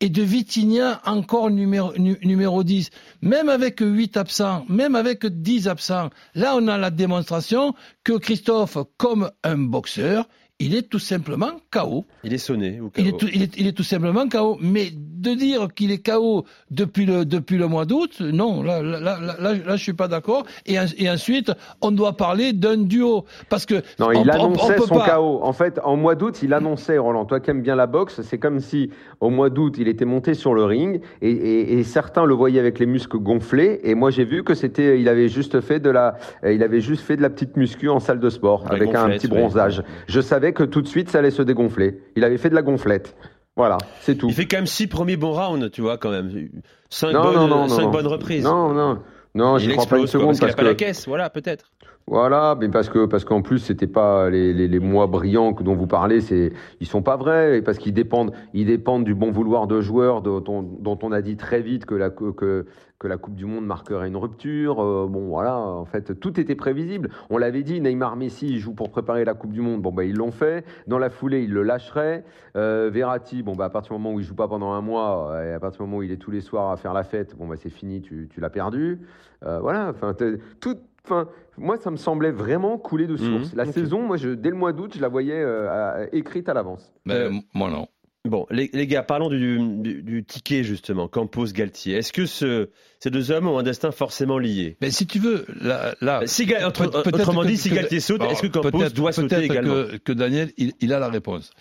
et 0.00 0.08
de 0.08 0.22
Vitinha 0.22 1.00
encore 1.04 1.50
numéro, 1.50 1.92
numéro 1.96 2.62
10. 2.62 2.90
Même 3.22 3.48
avec 3.48 3.80
8 3.80 4.16
absents, 4.16 4.64
même 4.68 4.94
avec 4.94 5.26
10 5.26 5.68
absents, 5.68 6.10
là 6.34 6.54
on 6.56 6.68
a 6.68 6.78
la 6.78 6.90
démonstration 6.90 7.74
que 8.04 8.12
Christophe, 8.12 8.78
comme 8.96 9.30
un 9.42 9.58
boxeur, 9.58 10.28
il 10.60 10.74
est 10.74 10.88
tout 10.88 10.98
simplement 10.98 11.52
KO. 11.70 12.04
Il 12.24 12.34
est 12.34 12.38
sonné 12.38 12.80
Il 12.96 13.06
est, 13.06 13.16
tout, 13.16 13.28
il, 13.32 13.42
est, 13.42 13.56
il 13.56 13.68
est 13.68 13.72
tout 13.72 13.84
simplement 13.84 14.28
KO. 14.28 14.58
Mais 14.60 14.90
de 14.92 15.34
dire 15.34 15.68
qu'il 15.72 15.92
est 15.92 16.04
KO 16.04 16.44
depuis 16.72 17.06
le, 17.06 17.24
depuis 17.24 17.58
le 17.58 17.68
mois 17.68 17.84
d'août, 17.84 18.20
non, 18.20 18.62
là, 18.62 18.82
là, 18.82 18.98
là, 18.98 19.18
là, 19.20 19.54
là, 19.54 19.76
je 19.76 19.82
suis 19.82 19.92
pas 19.92 20.08
d'accord. 20.08 20.44
Et, 20.66 20.76
et, 20.96 21.08
ensuite, 21.08 21.52
on 21.80 21.92
doit 21.92 22.16
parler 22.16 22.52
d'un 22.52 22.76
duo. 22.76 23.24
Parce 23.48 23.66
que. 23.66 23.82
Non, 24.00 24.10
il 24.10 24.28
annonçait 24.30 24.78
son 24.78 24.98
KO. 24.98 25.40
En 25.42 25.52
fait, 25.52 25.78
en 25.84 25.96
mois 25.96 26.16
d'août, 26.16 26.40
il 26.42 26.52
annonçait, 26.52 26.98
Roland, 26.98 27.24
toi 27.24 27.38
qui 27.38 27.50
aimes 27.50 27.62
bien 27.62 27.76
la 27.76 27.86
boxe, 27.86 28.20
c'est 28.22 28.38
comme 28.38 28.58
si 28.58 28.90
au 29.20 29.30
mois 29.30 29.50
d'août, 29.50 29.76
il 29.78 29.86
était 29.86 30.04
monté 30.04 30.34
sur 30.34 30.54
le 30.54 30.64
ring 30.64 31.00
et, 31.22 31.30
et, 31.30 31.78
et, 31.78 31.84
certains 31.84 32.24
le 32.24 32.34
voyaient 32.34 32.60
avec 32.60 32.80
les 32.80 32.86
muscles 32.86 33.18
gonflés. 33.18 33.80
Et 33.84 33.94
moi, 33.94 34.10
j'ai 34.10 34.24
vu 34.24 34.42
que 34.42 34.54
c'était, 34.54 35.00
il 35.00 35.08
avait 35.08 35.28
juste 35.28 35.60
fait 35.60 35.78
de 35.78 35.90
la, 35.90 36.16
il 36.44 36.62
avait 36.64 36.80
juste 36.80 37.02
fait 37.02 37.16
de 37.16 37.22
la 37.22 37.30
petite 37.30 37.56
muscu 37.56 37.88
en 37.88 38.00
salle 38.00 38.18
de 38.18 38.30
sport 38.30 38.64
avec 38.68 38.94
un 38.94 39.08
petit 39.10 39.28
bronzage. 39.28 39.82
Je 40.08 40.20
savais 40.20 40.47
que 40.52 40.64
tout 40.64 40.82
de 40.82 40.88
suite 40.88 41.10
ça 41.10 41.18
allait 41.18 41.30
se 41.30 41.42
dégonfler. 41.42 42.00
Il 42.16 42.24
avait 42.24 42.38
fait 42.38 42.50
de 42.50 42.54
la 42.54 42.62
gonflette. 42.62 43.16
Voilà, 43.56 43.78
c'est 44.00 44.14
tout. 44.14 44.28
Il 44.28 44.34
fait 44.34 44.46
quand 44.46 44.58
même 44.58 44.66
six 44.66 44.86
premiers 44.86 45.16
bons 45.16 45.32
rounds, 45.32 45.70
tu 45.70 45.80
vois, 45.80 45.98
quand 45.98 46.10
même. 46.10 46.48
Cinq, 46.90 47.12
bonnes, 47.12 47.68
cinq 47.68 47.90
bonnes 47.90 48.06
reprises. 48.06 48.44
Non, 48.44 48.72
non. 48.72 49.02
Non, 49.34 49.58
je 49.58 49.70
crois 49.72 49.86
pas 49.86 49.98
une 49.98 50.06
seconde 50.06 50.38
parce, 50.38 50.40
qu'il 50.40 50.50
a 50.50 50.54
pas 50.54 50.62
la 50.62 50.74
caisse, 50.74 51.06
voilà, 51.06 51.28
peut-être. 51.28 51.70
Voilà, 52.10 52.56
mais 52.58 52.70
parce 52.70 52.88
que 52.88 53.04
parce 53.04 53.26
qu'en 53.26 53.42
plus 53.42 53.58
c'était 53.58 53.86
pas 53.86 54.30
les, 54.30 54.54
les, 54.54 54.78
mois 54.78 55.06
brillants 55.06 55.52
dont 55.52 55.74
vous 55.74 55.86
parlez, 55.86 56.22
c'est 56.22 56.52
ils 56.80 56.86
sont 56.86 57.02
pas 57.02 57.16
vrais 57.16 57.60
parce 57.60 57.76
qu'ils 57.76 57.92
dépendent 57.92 58.32
ils 58.54 58.64
dépendent 58.64 59.04
du 59.04 59.14
bon 59.14 59.30
vouloir 59.30 59.66
de 59.66 59.82
joueurs 59.82 60.22
dont, 60.22 60.98
on 61.02 61.12
a 61.12 61.20
dit 61.20 61.36
très 61.36 61.60
vite 61.60 61.84
que 61.84 61.94
la 61.94 62.08
que 62.08 62.64
que 62.98 63.06
la 63.06 63.18
Coupe 63.18 63.34
du 63.34 63.44
Monde 63.44 63.66
marquerait 63.66 64.08
une 64.08 64.16
rupture. 64.16 64.82
Euh, 64.82 65.06
bon 65.06 65.28
voilà, 65.28 65.58
en 65.58 65.84
fait 65.84 66.18
tout 66.18 66.40
était 66.40 66.54
prévisible. 66.54 67.10
On 67.28 67.36
l'avait 67.36 67.62
dit, 67.62 67.80
Neymar, 67.80 68.16
Messi 68.16 68.58
jouent 68.58 68.74
pour 68.74 68.90
préparer 68.90 69.26
la 69.26 69.34
Coupe 69.34 69.52
du 69.52 69.60
Monde. 69.60 69.82
Bon 69.82 69.92
bah 69.92 70.04
ils 70.04 70.16
l'ont 70.16 70.32
fait. 70.32 70.64
Dans 70.86 70.98
la 70.98 71.10
foulée 71.10 71.42
ils 71.42 71.52
le 71.52 71.62
lâcheraient. 71.62 72.24
Euh, 72.56 72.88
Verratti, 72.90 73.42
bon 73.42 73.54
bah 73.54 73.66
à 73.66 73.70
partir 73.70 73.94
du 73.94 74.02
moment 74.02 74.14
où 74.14 74.20
il 74.20 74.24
joue 74.24 74.34
pas 74.34 74.48
pendant 74.48 74.72
un 74.72 74.80
mois, 74.80 75.44
et 75.44 75.52
à 75.52 75.60
partir 75.60 75.82
du 75.82 75.86
moment 75.90 75.98
où 75.98 76.02
il 76.02 76.10
est 76.10 76.16
tous 76.16 76.30
les 76.30 76.40
soirs 76.40 76.70
à 76.70 76.78
faire 76.78 76.94
la 76.94 77.04
fête, 77.04 77.36
bon 77.36 77.46
bah 77.46 77.56
c'est 77.56 77.68
fini, 77.68 78.00
tu, 78.00 78.28
tu 78.32 78.40
l'as 78.40 78.50
perdu. 78.50 78.98
Euh, 79.44 79.60
voilà, 79.60 79.90
enfin 79.90 80.16
tout 80.60 80.78
Enfin, 81.08 81.28
moi, 81.56 81.78
ça 81.78 81.90
me 81.90 81.96
semblait 81.96 82.30
vraiment 82.30 82.76
couler 82.76 83.06
de 83.06 83.14
mhm. 83.14 83.18
source. 83.18 83.54
la 83.54 83.64
saison, 83.64 84.02
moi, 84.02 84.18
je, 84.18 84.30
dès 84.30 84.50
le 84.50 84.56
mois 84.56 84.72
d'août, 84.72 84.92
je 84.94 85.00
la 85.00 85.08
voyais 85.08 85.40
euh, 85.40 86.06
écrite 86.12 86.48
à 86.48 86.54
l'avance. 86.54 86.92
Mais 87.06 87.14
euh, 87.14 87.32
moi, 87.54 87.70
non. 87.70 87.88
Bon, 88.24 88.46
les, 88.50 88.68
gars, 88.86 89.02
parlons 89.02 89.30
du, 89.30 90.24
ticket 90.26 90.62
justement, 90.62 91.08
Campos, 91.08 91.46
Galtier. 91.46 91.94
Est-ce 91.94 92.12
que 92.12 92.26
ce, 92.26 92.68
ces 93.00 93.08
deux 93.08 93.30
hommes 93.30 93.46
ont 93.46 93.58
un 93.58 93.62
destin 93.62 93.90
forcément 93.90 94.38
lié? 94.38 94.76
Mais 94.82 94.90
si 94.90 95.06
tu 95.06 95.18
veux, 95.18 95.46
là, 95.62 95.94
là 96.02 96.20
si, 96.26 96.46
autrement 96.62 97.44
dit, 97.44 97.56
si 97.56 97.70
Galtier 97.70 98.00
saute, 98.00 98.22
est-ce 98.24 98.42
que 98.42 98.48
Campos 98.48 98.90
doit 98.90 99.12
sauter 99.12 99.44
également? 99.44 99.84
que, 99.86 99.96
que 99.96 100.12
Daniel, 100.12 100.52
il, 100.58 100.92
a 100.92 100.98
la 100.98 101.08
réponse. 101.08 101.52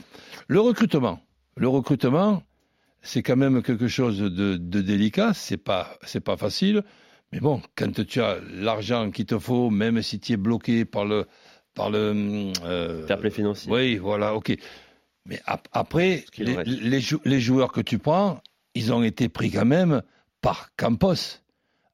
Le 0.47 0.59
recrutement, 0.59 1.19
le 1.55 1.69
recrutement, 1.69 2.43
c'est 3.01 3.23
quand 3.23 3.37
même 3.37 3.61
quelque 3.61 3.87
chose 3.87 4.19
de, 4.19 4.57
de 4.57 4.81
délicat. 4.81 5.33
C'est 5.33 5.57
pas, 5.63 5.97
c'est 6.01 6.19
pas 6.19 6.35
facile. 6.35 6.83
Mais 7.31 7.39
bon, 7.39 7.61
quand 7.75 8.05
tu 8.05 8.21
as 8.21 8.37
l'argent 8.53 9.11
qu'il 9.11 9.25
te 9.25 9.37
faut, 9.37 9.69
même 9.69 10.01
si 10.01 10.19
tu 10.19 10.33
es 10.33 10.37
bloqué 10.37 10.85
par 10.85 11.05
le. 11.05 11.25
Par 11.73 11.91
le 11.91 12.51
euh, 12.63 13.05
Fair 13.05 13.19
financier. 13.31 13.71
Oui, 13.71 13.97
voilà, 13.97 14.33
ok. 14.33 14.55
Mais 15.27 15.39
après, 15.45 16.25
les, 16.37 17.01
les, 17.25 17.39
joueurs 17.39 17.71
que 17.71 17.81
tu 17.81 17.99
prends, 17.99 18.41
ils 18.73 18.93
ont 18.93 19.03
été 19.03 19.29
pris 19.29 19.51
quand 19.51 19.65
même 19.65 20.01
par 20.41 20.69
Campos. 20.75 21.41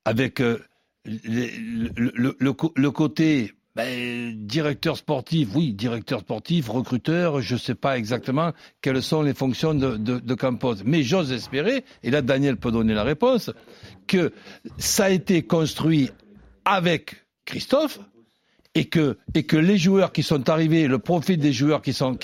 Avec 0.06 0.40
euh, 0.40 0.60
le, 1.06 2.36
le, 2.40 2.92
côté 2.92 3.54
ben, 3.75 4.36
directeur 4.46 4.98
sportif, 4.98 5.50
oui, 5.56 5.74
directeur 5.74 6.20
sportif, 6.20 6.70
recruteur, 6.70 7.42
je 7.42 7.56
ne 7.56 7.60
sais 7.60 7.75
pas 7.75 7.98
exactement 7.98 8.51
quelles 8.82 9.01
sont 9.01 9.24
les 9.24 9.34
fonctions 9.34 9.74
de, 9.74 9.98
de, 9.98 10.34
Campos. 10.36 10.75
Mais 10.86 11.01
j'ose 11.01 11.32
espérer, 11.32 11.84
et 12.03 12.12
là 12.12 12.22
Daniel 12.22 12.58
peut 12.58 12.72
donner 12.72 12.94
la 12.94 13.03
réponse, 13.03 13.51
que 14.06 14.32
ça 14.77 15.06
a 15.06 15.10
été 15.10 15.42
construit 15.42 16.12
avec 16.65 17.25
Christophe 17.46 18.00
et 18.75 18.86
que, 18.86 19.18
et 19.34 19.44
que 19.44 19.58
les 19.58 19.77
joueurs 19.77 20.12
qui 20.12 20.24
sont 20.24 20.50
arrivés, 20.50 20.88
le 20.88 21.00
profil 21.00 21.38
des 21.38 21.53
joueurs 21.53 21.82
qui 21.82 21.94
sont, 21.94 22.18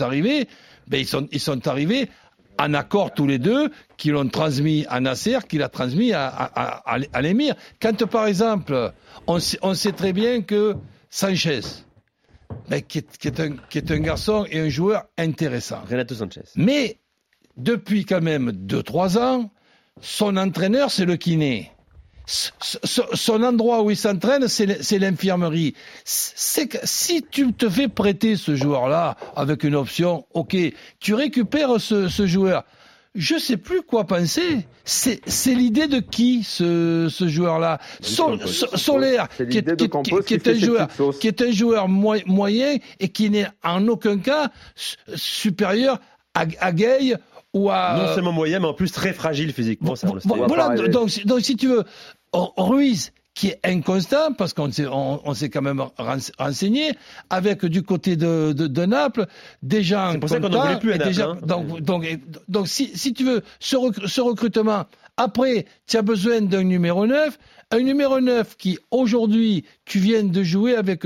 arrivés, 0.00 0.48
ben, 0.86 1.04
ils 1.32 1.40
sont 1.40 1.68
arrivés 1.68 2.08
en 2.58 2.74
accord 2.74 3.14
tous 3.14 3.26
les 3.26 3.38
deux, 3.38 3.70
qui 3.96 4.10
l'ont 4.10 4.28
transmis 4.28 4.84
à 4.88 5.00
Nasser, 5.00 5.38
qui 5.48 5.58
l'a 5.58 5.68
transmis 5.68 6.12
à, 6.12 6.26
à, 6.26 6.98
à, 7.12 7.22
l'émir. 7.22 7.54
Quand 7.80 8.06
par 8.06 8.26
exemple, 8.26 8.92
on 9.26 9.38
sait, 9.38 9.58
on 9.62 9.74
sait, 9.74 9.92
très 9.92 10.12
bien 10.12 10.42
que 10.42 10.74
Sanchez, 11.10 11.60
ben, 12.68 12.82
qui, 12.82 12.98
est, 12.98 13.18
qui, 13.18 13.28
est 13.28 13.40
un, 13.40 13.56
qui, 13.70 13.78
est, 13.78 13.90
un, 13.90 14.00
garçon 14.00 14.46
et 14.50 14.60
un 14.60 14.68
joueur 14.68 15.04
intéressant. 15.16 15.80
Renato 15.88 16.14
Sanchez. 16.14 16.42
Mais 16.56 16.98
depuis 17.56 18.04
quand 18.04 18.20
même 18.20 18.50
2-3 18.50 19.18
ans, 19.18 19.50
son 20.00 20.36
entraîneur, 20.36 20.90
c'est 20.90 21.04
le 21.04 21.16
kiné. 21.16 21.72
Son 22.28 23.42
endroit 23.42 23.82
où 23.82 23.90
il 23.90 23.96
s'entraîne, 23.96 24.48
c'est 24.48 24.98
l'infirmerie. 24.98 25.74
C'est 26.04 26.68
que 26.68 26.78
si 26.84 27.24
tu 27.28 27.52
te 27.54 27.68
fais 27.70 27.88
prêter 27.88 28.36
ce 28.36 28.54
joueur-là 28.54 29.16
avec 29.34 29.64
une 29.64 29.74
option, 29.74 30.26
ok, 30.34 30.56
tu 31.00 31.14
récupères 31.14 31.80
ce, 31.80 32.08
ce 32.08 32.26
joueur. 32.26 32.64
Je 33.14 33.38
sais 33.38 33.56
plus 33.56 33.80
quoi 33.82 34.04
penser. 34.04 34.66
C'est 34.84 35.54
l'idée 35.54 35.86
de 35.86 36.00
qui 36.00 36.44
ce, 36.44 37.08
ce 37.10 37.26
joueur-là? 37.26 37.78
Solaire, 38.00 39.28
qui, 39.36 39.42
est, 39.58 39.76
qui, 39.76 40.34
est 40.34 40.48
un 40.48 40.54
joueur, 40.54 40.88
qui 41.18 41.28
est 41.28 41.42
un 41.42 41.50
joueur 41.50 41.88
moyen 41.88 42.76
et 43.00 43.08
qui 43.08 43.30
n'est 43.30 43.48
en 43.64 43.88
aucun 43.88 44.18
cas 44.18 44.50
supérieur 45.16 45.98
à, 46.34 46.44
à 46.60 46.72
Gay 46.72 47.16
ou 47.54 47.70
à 47.70 47.96
non 47.96 48.14
seulement 48.14 48.32
moyen, 48.32 48.60
mais 48.60 48.66
en 48.66 48.74
plus 48.74 48.92
très 48.92 49.12
fragile 49.12 49.52
physiquement. 49.52 49.94
voilà, 50.24 50.76
donc, 50.76 51.24
donc 51.24 51.40
si 51.40 51.56
tu 51.56 51.68
veux, 51.68 51.84
Ruiz, 52.32 53.12
qui 53.34 53.48
est 53.48 53.60
inconstant, 53.64 54.32
parce 54.32 54.52
qu'on 54.52 54.70
s'est, 54.72 54.86
on, 54.86 55.20
on 55.28 55.32
s'est 55.34 55.48
quand 55.48 55.62
même 55.62 55.82
renseigné, 56.38 56.92
avec 57.30 57.64
du 57.64 57.82
côté 57.82 58.16
de, 58.16 58.52
de, 58.52 58.66
de 58.66 58.84
Naples, 58.84 59.26
des 59.62 59.82
gens 59.84 60.10
C'est 60.12 60.18
pour 60.18 60.28
ça 60.28 60.40
qu'on 60.40 60.48
n'en 60.48 60.62
voulait 60.62 60.78
plus 60.80 60.92
à 60.92 60.98
Naples, 60.98 61.12
gens- 61.12 61.30
hein. 61.34 61.38
donc, 61.46 61.80
donc, 61.80 62.04
donc 62.48 62.66
si, 62.68 62.90
si 62.96 63.12
tu 63.14 63.24
veux, 63.24 63.42
ce, 63.60 63.76
recr- 63.76 64.08
ce 64.08 64.20
recrutement, 64.20 64.86
après, 65.16 65.66
tu 65.86 65.96
as 65.96 66.02
besoin 66.02 66.40
d'un 66.40 66.64
numéro 66.64 67.06
9, 67.06 67.38
un 67.70 67.78
numéro 67.80 68.20
9 68.20 68.56
qui, 68.56 68.78
aujourd'hui, 68.90 69.64
tu 69.84 69.98
viens 70.00 70.24
de 70.24 70.42
jouer 70.42 70.74
avec 70.74 71.04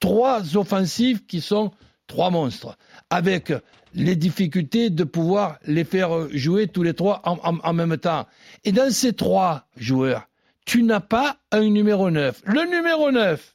trois 0.00 0.56
offensives 0.56 1.24
qui 1.26 1.40
sont 1.40 1.70
trois 2.08 2.30
monstres, 2.30 2.76
avec 3.10 3.52
les 3.94 4.16
difficultés 4.16 4.90
de 4.90 5.04
pouvoir 5.04 5.58
les 5.66 5.84
faire 5.84 6.10
jouer 6.32 6.66
tous 6.66 6.82
les 6.82 6.94
trois 6.94 7.20
en, 7.24 7.38
en- 7.44 7.58
en 7.62 7.72
même 7.72 7.96
temps. 7.98 8.26
Et 8.64 8.72
dans 8.72 8.90
ces 8.90 9.12
trois 9.12 9.66
joueurs, 9.76 10.28
tu 10.64 10.82
n'as 10.82 11.00
pas 11.00 11.36
un 11.50 11.68
numéro 11.68 12.10
9. 12.10 12.42
Le 12.44 12.70
numéro 12.70 13.10
9, 13.10 13.54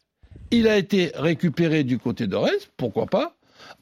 il 0.51 0.67
a 0.67 0.77
été 0.77 1.11
récupéré 1.15 1.83
du 1.83 1.97
côté 1.99 2.27
de 2.27 2.35
Reims, 2.35 2.69
pourquoi 2.77 3.05
pas 3.05 3.33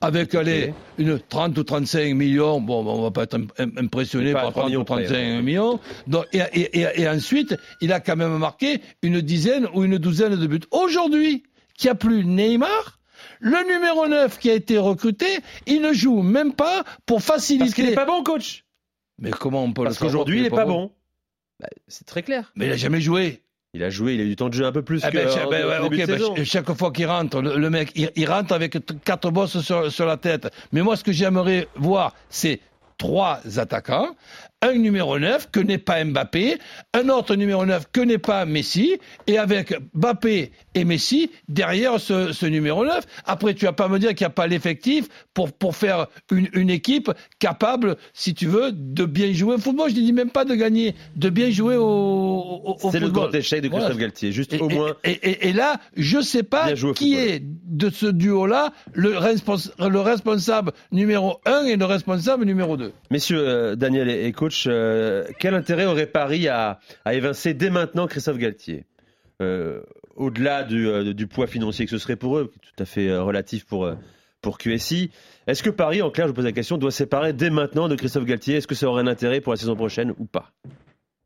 avec 0.01 0.33
allez, 0.35 0.73
une 0.97 1.19
30 1.19 1.57
ou 1.57 1.63
35 1.63 2.15
millions, 2.15 2.59
bon, 2.59 2.85
on 2.85 3.01
va 3.03 3.11
pas 3.11 3.23
être 3.23 3.35
im- 3.35 3.47
im- 3.59 3.71
impressionné 3.77 4.33
pas 4.33 4.41
par 4.41 4.51
3 4.51 4.63
30 4.63 4.65
ou 4.65 4.69
millions 4.69 4.83
près, 4.85 5.03
35 5.05 5.15
hein. 5.17 5.41
millions. 5.41 5.79
Donc, 6.07 6.25
et, 6.33 6.39
et- 6.53 6.79
et- 6.79 7.01
et 7.01 7.09
ensuite, 7.09 7.55
il 7.81 7.93
a 7.93 7.99
quand 7.99 8.15
même 8.15 8.37
marqué 8.37 8.81
une 9.03 9.21
dizaine 9.21 9.67
ou 9.73 9.83
une 9.83 9.97
douzaine 9.97 10.35
de 10.35 10.47
buts. 10.47 10.59
Aujourd'hui, 10.71 11.43
qu'il 11.77 11.87
n'y 11.87 11.91
a 11.91 11.95
plus 11.95 12.25
Neymar, 12.25 12.99
le 13.39 13.57
numéro 13.71 14.07
9 14.07 14.39
qui 14.39 14.49
a 14.49 14.53
été 14.53 14.77
recruté, 14.77 15.27
il 15.67 15.81
ne 15.81 15.93
joue 15.93 16.21
même 16.21 16.53
pas 16.53 16.83
pour 17.05 17.21
faciliter. 17.21 17.65
Parce 17.65 17.75
qu'il 17.75 17.85
n'est 17.85 17.95
pas 17.95 18.05
bon, 18.05 18.23
coach. 18.23 18.65
Mais 19.19 19.31
comment 19.31 19.63
on 19.63 19.71
peut 19.71 19.83
Parce 19.83 19.95
le 19.95 19.99
savoir 19.99 20.11
qu'aujourd'hui, 20.11 20.37
il 20.39 20.43
n'est 20.43 20.49
pas 20.49 20.65
bon. 20.65 20.91
Bah, 21.59 21.67
c'est 21.87 22.05
très 22.05 22.23
clair. 22.23 22.51
Mais 22.55 22.65
il 22.65 22.69
n'a 22.69 22.77
jamais 22.77 23.01
joué. 23.01 23.41
Il 23.73 23.83
a 23.83 23.89
joué, 23.89 24.13
il 24.15 24.21
a 24.21 24.23
eu 24.23 24.29
du 24.29 24.35
temps 24.37 24.47
de 24.47 24.53
jeu 24.53 24.65
un 24.65 24.71
peu 24.71 24.83
plus 24.83 25.01
Ah 25.03 25.11
que 25.11 25.17
ben, 25.17 25.27
en 25.27 25.49
ben, 25.49 25.89
ouais, 25.89 26.05
ben, 26.05 26.45
chaque 26.45 26.71
fois 26.73 26.91
qu'il 26.91 27.07
rentre, 27.07 27.41
le, 27.41 27.57
le 27.57 27.69
mec, 27.69 27.91
il, 27.95 28.09
il 28.15 28.25
rentre 28.29 28.53
avec 28.53 28.77
quatre 29.03 29.31
bosses 29.31 29.59
sur, 29.59 29.91
sur 29.91 30.05
la 30.05 30.15
tête. 30.15 30.47
Mais 30.71 30.81
moi, 30.81 30.95
ce 30.95 31.03
que 31.03 31.11
j'aimerais 31.11 31.67
voir, 31.75 32.15
c'est 32.29 32.61
trois 32.97 33.41
attaquants, 33.57 34.15
un 34.65 34.73
numéro 34.73 35.19
9 35.19 35.49
que 35.51 35.59
n'est 35.59 35.77
pas 35.77 36.03
Mbappé, 36.03 36.57
un 36.93 37.09
autre 37.09 37.35
numéro 37.35 37.65
9 37.65 37.85
que 37.91 38.01
n'est 38.01 38.17
pas 38.17 38.45
Messi, 38.45 38.97
et 39.27 39.37
avec 39.37 39.73
Mbappé 39.93 40.51
et 40.73 40.85
Messi 40.85 41.29
derrière 41.47 41.99
ce, 41.99 42.31
ce 42.33 42.45
numéro 42.45 42.83
9. 42.85 43.03
Après, 43.25 43.53
tu 43.53 43.65
vas 43.65 43.73
pas 43.73 43.87
me 43.87 43.99
dire 43.99 44.09
qu'il 44.15 44.25
n'y 44.25 44.31
a 44.31 44.31
pas 44.31 44.47
l'effectif 44.47 45.05
pour, 45.33 45.51
pour 45.51 45.75
faire 45.75 46.07
une, 46.31 46.47
une 46.53 46.69
équipe 46.69 47.11
capable, 47.39 47.95
si 48.13 48.33
tu 48.33 48.47
veux, 48.47 48.71
de 48.71 49.05
bien 49.05 49.31
jouer 49.33 49.55
au 49.55 49.57
football. 49.59 49.89
Je 49.89 49.95
ne 49.95 50.01
dis 50.01 50.13
même 50.13 50.29
pas 50.31 50.45
de 50.45 50.55
gagner, 50.55 50.95
de 51.15 51.29
bien 51.29 51.49
jouer 51.51 51.75
au, 51.75 51.83
au, 51.83 52.77
au 52.81 52.91
C'est 52.91 52.99
le 52.99 53.09
grand 53.09 53.33
échec 53.33 53.61
de 53.61 53.67
Christophe 53.67 53.87
Voilà. 53.91 54.01
Galtier. 54.01 54.31
Juste 54.31 54.53
Et, 54.53 54.59
au 54.59 54.69
moins. 54.69 54.95
et, 55.03 55.11
et- 55.11 55.47
et 55.49 55.53
là, 55.53 55.79
je 55.95 56.19
sais 56.21 56.43
pas 56.43 56.73
qui 56.95 57.15
est 57.15 57.41
de 57.43 57.89
ce 57.89 58.05
duo-là 58.07 58.71
le, 58.93 59.17
respons- 59.17 59.71
le 59.89 59.99
responsable 59.99 60.71
numéro 60.91 61.39
1 61.45 61.65
et 61.65 61.75
le 61.75 61.85
responsable 61.85 62.45
numéro 62.45 62.77
2. 62.77 62.91
Messieurs, 63.11 63.39
euh, 63.39 63.75
Daniel 63.75 64.09
et 64.09 64.25
et 64.25 64.31
euh, 64.67 65.25
quel 65.39 65.53
intérêt 65.53 65.85
aurait 65.85 66.07
Paris 66.07 66.47
à, 66.47 66.79
évincer 67.11 67.53
dès 67.53 67.69
maintenant 67.69 68.07
Christophe 68.07 68.37
Galtier 68.37 68.85
Euh, 69.41 69.81
Au-delà 70.15 70.63
du, 70.63 70.87
euh, 70.87 71.13
du 71.13 71.27
poids 71.27 71.47
financier 71.47 71.85
que 71.85 71.91
ce 71.91 71.97
serait 71.97 72.15
pour 72.15 72.37
eux, 72.37 72.51
tout 72.61 72.83
à 72.83 72.85
fait 72.85 73.15
relatif 73.17 73.65
pour, 73.65 73.89
pour 74.41 74.57
QSI, 74.57 75.11
est-ce 75.47 75.61
que 75.61 75.69
Paris, 75.69 76.01
en 76.01 76.09
clair, 76.09 76.27
je 76.27 76.29
vous 76.31 76.35
pose 76.35 76.45
la 76.45 76.53
question, 76.53 76.77
doit 76.77 76.91
séparer 76.91 77.33
dès 77.33 77.49
maintenant 77.49 77.87
de 77.87 77.95
Christophe 77.95 78.25
Galtier? 78.25 78.55
Est-ce 78.55 78.67
que 78.67 78.75
ça 78.75 78.87
aurait 78.87 79.01
un 79.03 79.07
intérêt 79.07 79.41
pour 79.41 79.53
la 79.53 79.57
saison 79.57 79.75
prochaine 79.75 80.13
ou 80.17 80.25
pas? 80.25 80.51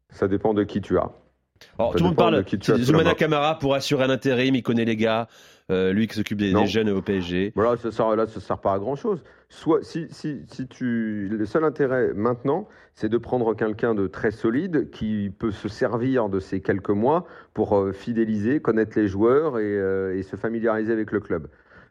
Ça 0.09 0.27
dépend 0.27 0.53
de 0.53 0.63
qui 0.63 0.81
tu 0.81 0.97
as. 0.97 1.11
Alors, 1.77 1.91
Ça 1.93 1.97
tout 1.97 2.03
le 2.03 2.09
monde 2.09 2.17
parle 2.17 2.45
Zoumana. 2.81 3.13
Camara 3.13 3.57
pour 3.57 3.73
assurer 3.73 4.03
un 4.03 4.09
intérim, 4.09 4.55
il 4.55 4.63
connaît 4.63 4.85
les 4.85 4.95
gars, 4.95 5.27
euh, 5.71 5.93
lui 5.93 6.07
qui 6.07 6.15
s'occupe 6.15 6.37
des, 6.37 6.53
jeunes 6.65 6.89
au 6.89 7.01
PSG. 7.01 7.53
Voilà, 7.55 7.77
ça 7.77 7.91
sert, 7.91 8.15
là, 8.15 8.27
ça 8.27 8.39
sert 8.39 8.57
pas 8.57 8.73
à 8.73 8.79
grand 8.79 8.95
chose. 8.95 9.23
Soit, 9.49 9.83
si, 9.83 10.07
si, 10.09 10.41
si 10.47 10.67
tu, 10.67 11.27
le 11.29 11.45
seul 11.45 11.63
intérêt 11.63 12.13
maintenant, 12.13 12.67
c'est 12.93 13.09
de 13.09 13.17
prendre 13.17 13.55
quelqu'un 13.55 13.95
de 13.95 14.07
très 14.07 14.31
solide 14.31 14.89
qui 14.91 15.31
peut 15.37 15.51
se 15.51 15.67
servir 15.67 16.29
de 16.29 16.39
ces 16.39 16.61
quelques 16.61 16.89
mois 16.89 17.25
pour 17.53 17.77
euh, 17.77 17.91
fidéliser, 17.91 18.59
connaître 18.59 18.97
les 18.97 19.07
joueurs 19.07 19.57
et, 19.57 19.63
euh, 19.63 20.17
et 20.17 20.23
se 20.23 20.35
familiariser 20.35 20.93
avec 20.93 21.11
le 21.11 21.19
club. 21.19 21.47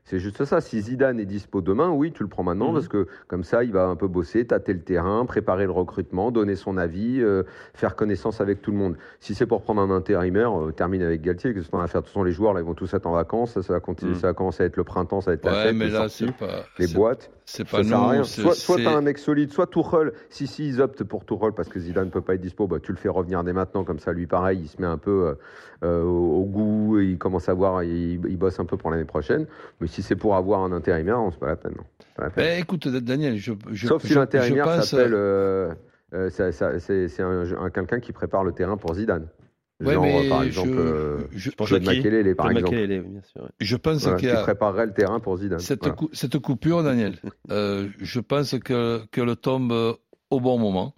C'est 0.09 0.21
juste 0.21 0.43
ça. 0.47 0.63
Si 0.63 0.81
Zidane 0.81 1.21
est 1.21 1.27
dispo 1.27 1.61
demain, 1.61 1.91
oui, 1.91 2.13
tu 2.13 2.23
le 2.23 2.31
prends 2.31 2.43
maintenant 2.43 2.69
Mhm. 2.69 2.75
parce 2.75 2.89
que 2.89 3.07
comme 3.27 3.45
ça, 3.45 3.63
il 3.63 3.73
va 3.73 3.89
un 3.89 3.95
peu 3.95 4.09
bosser, 4.09 4.47
tâter 4.47 4.73
le 4.73 4.81
terrain, 4.81 5.27
préparer 5.27 5.67
le 5.67 5.71
recrutement, 5.71 6.31
donner 6.31 6.57
son 6.57 6.79
avis, 6.79 7.21
euh, 7.21 7.43
faire 7.75 7.95
connaissance 7.95 8.41
avec 8.41 8.63
tout 8.63 8.71
le 8.71 8.79
monde. 8.79 8.97
Si 9.21 9.35
c'est 9.35 9.45
pour 9.45 9.61
prendre 9.61 9.83
un 9.83 9.91
intérimaire, 9.91 10.59
euh, 10.59 10.73
termine 10.73 11.03
avec 11.03 11.21
Galtier. 11.21 11.53
Qu'est-ce 11.53 11.69
qu'on 11.69 11.77
va 11.77 11.87
faire? 11.89 12.01
De 12.01 12.07
toute 12.07 12.15
façon, 12.15 12.25
les 12.25 12.33
joueurs, 12.33 12.55
là, 12.55 12.61
ils 12.61 12.67
vont 12.67 12.73
tous 12.75 12.93
être 12.95 13.07
en 13.07 13.13
vacances. 13.13 13.53
Ça, 13.53 13.63
ça 13.63 13.75
va, 13.75 13.81
continuer, 13.81 14.13
Mhm. 14.15 14.19
ça 14.21 14.27
va 14.29 14.33
commencer 14.33 14.63
à 14.63 14.67
être 14.67 14.77
le 14.79 14.85
printemps, 14.85 15.21
ça 15.21 15.33
va 15.33 15.35
être 15.35 15.45
la 15.45 15.53
fête, 15.65 15.77
mais 15.77 15.85
les 15.87 15.91
là, 15.93 16.09
sorties, 16.09 16.27
c'est 16.39 16.47
pas. 16.47 16.65
les 16.79 16.87
c'est- 16.87 16.95
boîtes. 16.97 17.31
C'est 17.51 17.67
Ça 17.67 17.79
pas 17.79 17.83
sert 17.85 17.99
à 18.03 18.17
nous. 18.19 18.25
Soit, 18.25 18.53
soit 18.55 18.77
c'est- 18.77 18.83
tu 18.83 18.89
as 18.89 18.93
un 18.95 19.01
mec 19.01 19.17
solide, 19.17 19.51
soit 19.53 19.67
Tourelle. 19.67 20.13
Si, 20.29 20.47
si 20.47 20.69
ils 20.69 20.83
optent 20.83 21.03
pour 21.03 21.25
Tourelle 21.25 21.53
parce 21.57 21.71
que 21.71 21.81
Zidane 21.81 22.05
ne 22.05 22.11
peut 22.11 22.21
pas 22.21 22.35
être 22.35 22.43
dispo, 22.43 22.67
bah, 22.67 22.77
tu 22.79 22.93
le 22.93 22.99
fais 22.99 23.09
revenir 23.09 23.43
dès 23.43 23.55
maintenant. 23.55 23.85
Comme 23.85 23.99
ça, 23.99 24.13
lui, 24.13 24.27
pareil, 24.27 24.61
il 24.65 24.69
se 24.69 24.79
met 24.81 24.87
un 24.87 24.99
peu 24.99 25.29
euh, 25.29 25.35
euh, 25.83 26.03
au, 26.03 26.43
au 26.43 26.45
goût, 26.45 26.99
et 27.01 27.07
il 27.07 27.17
commence 27.19 27.49
à 27.49 27.55
voir, 27.55 27.83
il, 27.85 28.21
il 28.29 28.37
bosse 28.37 28.61
un 28.61 28.67
peu 28.67 28.77
pour 28.77 28.91
l'année 28.91 29.07
prochaine. 29.07 29.47
Mais 29.81 29.87
si 29.87 30.03
c'est 30.03 30.15
pour 30.15 30.37
avoir 30.37 30.61
un 30.63 30.73
intérimaire, 30.73 31.19
c'est 31.31 31.39
pas 31.41 31.47
la 31.47 31.57
peine. 31.57 31.75
pas 32.17 32.25
la 32.25 32.31
peine. 32.31 32.45
Ben, 32.45 32.61
écoute, 32.61 32.87
Daniel, 32.87 33.39
je, 33.39 33.53
je, 33.71 33.87
Sauf 33.87 34.03
si 34.03 34.09
je- 34.09 34.19
l'intérimaire 34.19 34.83
s'appelle. 34.83 35.15
euh, 35.15 35.73
euh, 36.13 36.29
c'est 36.31 37.23
un, 37.23 37.45
un- 37.63 37.71
quelqu'un 37.71 37.99
qui 38.01 38.13
prépare 38.13 38.45
le 38.45 38.53
terrain 38.53 38.77
pour 38.77 38.93
Zidane. 38.95 39.27
Ouais, 39.81 39.95
Genre, 39.95 40.03
mais 40.03 40.29
par 40.29 40.43
je- 40.43 40.47
exemple, 40.49 40.71
euh, 40.77 41.19
je- 41.31 41.51
Claude 41.51 41.69
Jackie, 41.69 41.99
Makelele, 41.99 42.35
par 42.35 42.51
exemple. 42.51 42.75
Makelele, 42.75 43.01
oui, 43.05 43.11
bien 43.13 43.23
sûr. 43.23 43.43
ouais. 43.43 43.49
Je 43.61 43.77
pense 43.77 44.03
Voilà, 44.03 44.19
qu'il 44.19 44.31
a 44.31 44.43
préparerait 44.43 44.87
le 44.87 44.93
terrain 44.93 45.21
pour 45.21 45.37
Zidane. 45.37 45.61
cette, 45.61 45.81
Voilà. 45.81 45.95
cou- 45.95 46.11
cette 46.13 46.39
coupure, 46.39 46.83
Daniel. 46.83 47.15
euh, 47.53 47.89
je 48.01 48.19
pense 48.19 48.59
que 48.59 49.03
qu'elle 49.13 49.37
tombe 49.37 49.71
euh, 49.71 49.93
au 50.31 50.41
bon 50.41 50.59
moment. 50.59 50.95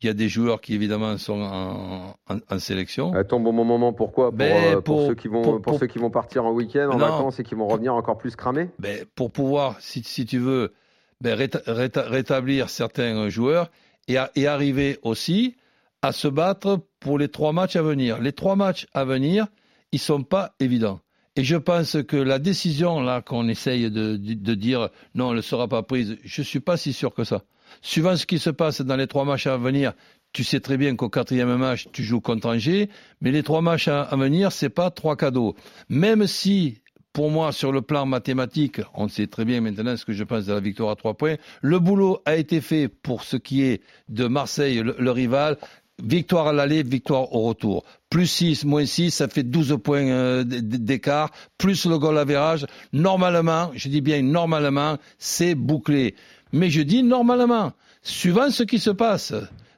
Il 0.00 0.06
y 0.06 0.10
a 0.10 0.14
des 0.14 0.28
joueurs 0.28 0.60
qui 0.62 0.74
évidemment 0.74 1.16
sont 1.18 1.40
en, 1.40 2.14
en- 2.28 2.38
en 2.50 2.58
sélection. 2.58 3.12
Elle 3.14 3.26
tombe 3.26 3.46
au 3.46 3.52
bon 3.52 3.64
moment. 3.64 3.92
Pourquoi? 3.92 4.30
Pour, 4.32 4.40
euh, 4.42 4.72
pour 4.74 4.82
pour- 4.82 5.06
ceux 5.06 5.14
qui 5.14 5.28
vont, 5.28 5.42
pour- 5.42 5.52
pour, 5.54 5.62
pour- 5.62 5.78
ceux 5.78 5.86
qui 5.86 5.98
vont 5.98 6.10
partir 6.10 6.44
en 6.46 6.52
week-end, 6.52 6.88
en 6.90 6.98
Non. 6.98 7.06
vacances 7.06 7.40
et 7.40 7.42
qui 7.42 7.54
vont 7.54 7.66
revenir 7.68 7.94
encore 7.94 8.16
plus 8.18 8.36
cramés? 8.36 8.68
Ben, 8.78 9.04
pour 9.14 9.30
pouvoir, 9.30 9.76
si, 9.80 10.02
si 10.02 10.24
tu 10.26 10.38
veux, 10.38 10.72
ben, 11.20 11.38
réta- 11.38 11.62
réta- 11.66 12.06
rétablir 12.08 12.68
certains 12.70 13.28
joueurs 13.28 13.70
et, 14.08 14.16
à- 14.18 14.30
et 14.34 14.46
arriver 14.46 14.98
aussi 15.02 15.56
à 16.04 16.12
se 16.12 16.28
battre 16.28 16.80
pour 17.00 17.18
les 17.18 17.28
trois 17.28 17.54
matchs 17.54 17.76
à 17.76 17.82
venir. 17.82 18.20
Les 18.20 18.32
trois 18.32 18.56
matchs 18.56 18.86
à 18.92 19.06
venir, 19.06 19.46
ils 19.90 19.98
sont 19.98 20.22
pas 20.22 20.54
évidents. 20.60 21.00
Et 21.34 21.44
je 21.44 21.56
pense 21.56 21.96
que 22.06 22.18
la 22.18 22.38
décision 22.38 23.00
là 23.00 23.22
qu'on 23.22 23.48
essaye 23.48 23.90
de, 23.90 24.16
dire 24.54 24.90
non, 25.14 25.30
elle 25.30 25.38
ne 25.38 25.40
sera 25.40 25.66
pas 25.66 25.82
prise, 25.82 26.18
je 26.22 26.42
suis 26.42 26.60
pas 26.60 26.76
si 26.76 26.92
sûr 26.92 27.14
que 27.14 27.24
ça. 27.24 27.42
Suivant 27.80 28.16
ce 28.16 28.26
qui 28.26 28.38
se 28.38 28.50
passe 28.50 28.82
dans 28.82 28.96
les 28.96 29.06
trois 29.06 29.24
matchs 29.24 29.46
à 29.46 29.56
venir, 29.56 29.94
tu 30.34 30.44
sais 30.44 30.60
très 30.60 30.76
bien 30.76 30.94
qu'au 30.94 31.08
quatrième 31.08 31.56
match, 31.56 31.88
tu 31.90 32.02
joues 32.02 32.20
contre 32.20 32.48
Angers, 32.48 32.90
mais 33.22 33.30
les 33.30 33.42
trois 33.42 33.62
matchs 33.62 33.88
à, 33.88 34.14
venir, 34.14 34.52
c'est 34.52 34.68
pas 34.68 34.90
trois 34.90 35.16
cadeaux. 35.16 35.56
Même 35.88 36.26
si, 36.26 36.82
pour 37.14 37.30
moi, 37.30 37.50
sur 37.50 37.72
le 37.72 37.80
plan 37.80 38.04
mathématique, 38.04 38.82
on 38.92 39.08
sait 39.08 39.26
très 39.26 39.46
bien 39.46 39.62
maintenant 39.62 39.96
ce 39.96 40.04
que 40.04 40.12
je 40.12 40.22
pense 40.22 40.44
de 40.44 40.52
la 40.52 40.60
victoire 40.60 40.90
à 40.90 40.96
trois 40.96 41.14
points, 41.14 41.36
le 41.62 41.78
boulot 41.78 42.20
a 42.26 42.36
été 42.36 42.60
fait 42.60 42.88
pour 42.88 43.24
ce 43.24 43.38
qui 43.38 43.62
est 43.62 43.80
de 44.10 44.26
Marseille, 44.26 44.82
le, 44.82 44.94
le 44.98 45.10
rival. 45.10 45.56
Victoire 46.02 46.48
à 46.48 46.52
l'aller, 46.52 46.82
victoire 46.82 47.32
au 47.34 47.42
retour. 47.42 47.84
Plus 48.10 48.26
6, 48.26 48.64
moins 48.64 48.84
6, 48.84 49.12
ça 49.12 49.28
fait 49.28 49.44
12 49.44 49.78
points 49.82 50.08
euh, 50.08 50.44
d'écart. 50.44 51.30
Plus 51.56 51.86
le 51.86 51.98
goal 51.98 52.18
average. 52.18 52.66
Normalement, 52.92 53.70
je 53.74 53.88
dis 53.88 54.00
bien 54.00 54.22
normalement, 54.22 54.98
c'est 55.18 55.54
bouclé. 55.54 56.14
Mais 56.52 56.70
je 56.70 56.82
dis 56.82 57.02
normalement, 57.02 57.72
suivant 58.02 58.50
ce 58.50 58.64
qui 58.64 58.78
se 58.78 58.90
passe 58.90 59.32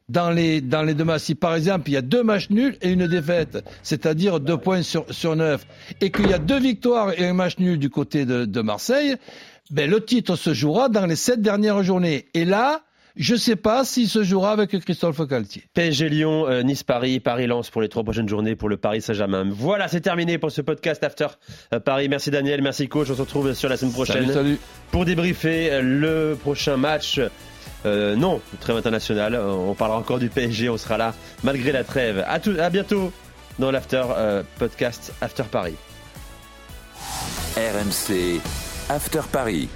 dans 0.09 0.31
les, 0.31 0.61
dans 0.61 0.83
les 0.83 0.95
deux 0.95 1.05
matchs. 1.05 1.23
Si 1.23 1.35
par 1.35 1.55
exemple, 1.55 1.91
il 1.91 1.95
y 1.95 1.97
a 1.97 2.03
deux 2.03 2.23
matchs 2.23 2.51
nuls 2.51 2.77
et 2.81 2.91
une 2.91 3.07
défaite, 3.07 3.65
c'est-à-dire 3.83 4.41
deux 4.41 4.57
points 4.57 4.83
sur, 4.83 5.05
sur 5.13 5.37
neuf, 5.37 5.67
et 6.01 6.11
qu'il 6.11 6.29
y 6.29 6.33
a 6.33 6.39
deux 6.39 6.61
victoires 6.61 7.13
et 7.19 7.27
un 7.27 7.35
match 7.35 7.59
nul 7.59 7.79
du 7.79 7.91
côté 7.91 8.25
de, 8.25 8.45
de 8.45 8.61
Marseille, 8.61 9.17
ben, 9.71 9.91
le 9.91 10.05
titre 10.05 10.37
se 10.37 10.55
jouera 10.55 10.89
dans 10.89 11.07
les 11.07 11.17
sept 11.17 11.43
dernières 11.43 11.83
journées. 11.83 12.27
Et 12.35 12.45
là, 12.45 12.83
je 13.17 13.35
ne 13.35 13.39
sais 13.39 13.57
pas 13.57 13.85
s'il 13.85 14.09
se 14.09 14.23
jouera 14.23 14.53
avec 14.53 14.79
Christophe 14.79 15.21
Galtier. 15.27 15.65
PSG 15.75 16.09
Lyon, 16.09 16.47
euh, 16.49 16.63
Nice 16.63 16.83
Paris, 16.83 17.19
Paris 17.21 17.47
Lens 17.47 17.71
pour 17.71 17.83
les 17.83 17.89
trois 17.89 18.05
prochaines 18.05 18.29
journées 18.29 18.57
pour 18.57 18.69
le 18.69 18.77
Paris 18.77 19.01
Saint-Germain. 19.01 19.45
Voilà, 19.51 19.89
c'est 19.89 20.01
terminé 20.03 20.39
pour 20.39 20.51
ce 20.51 20.61
podcast 20.61 21.03
After 21.03 21.29
euh, 21.73 21.81
Paris. 21.81 22.09
Merci 22.09 22.31
Daniel, 22.31 22.63
merci 22.63 22.89
coach. 22.89 23.09
On 23.11 23.15
se 23.15 23.21
retrouve 23.23 23.53
sur 23.55 23.69
la 23.69 23.77
semaine 23.77 23.93
prochaine 23.93 24.23
Salut, 24.23 24.33
salut. 24.35 24.59
pour 24.91 25.05
débriefer 25.05 25.73
euh, 25.73 25.81
le 25.83 26.37
prochain 26.37 26.77
match. 26.77 27.21
Euh, 27.85 28.17
non, 28.17 28.41
le 28.53 28.59
trêve 28.59 28.77
international. 28.77 29.35
Euh, 29.35 29.51
On 29.53 29.75
parlera 29.75 29.99
encore 29.99 30.19
du 30.19 30.29
PSG. 30.29 30.69
On 30.69 30.77
sera 30.77 30.97
là 30.99 31.15
malgré 31.45 31.73
la 31.73 31.85
trêve. 31.85 32.25
À, 32.27 32.41
tout, 32.41 32.55
à 32.59 32.69
bientôt 32.71 33.13
dans 33.59 33.71
l'After 33.71 34.03
euh, 34.17 34.43
podcast 34.59 35.13
After 35.21 35.45
Paris. 35.51 35.75
RMC 37.57 38.41
After 38.91 39.21
Paris. 39.33 39.69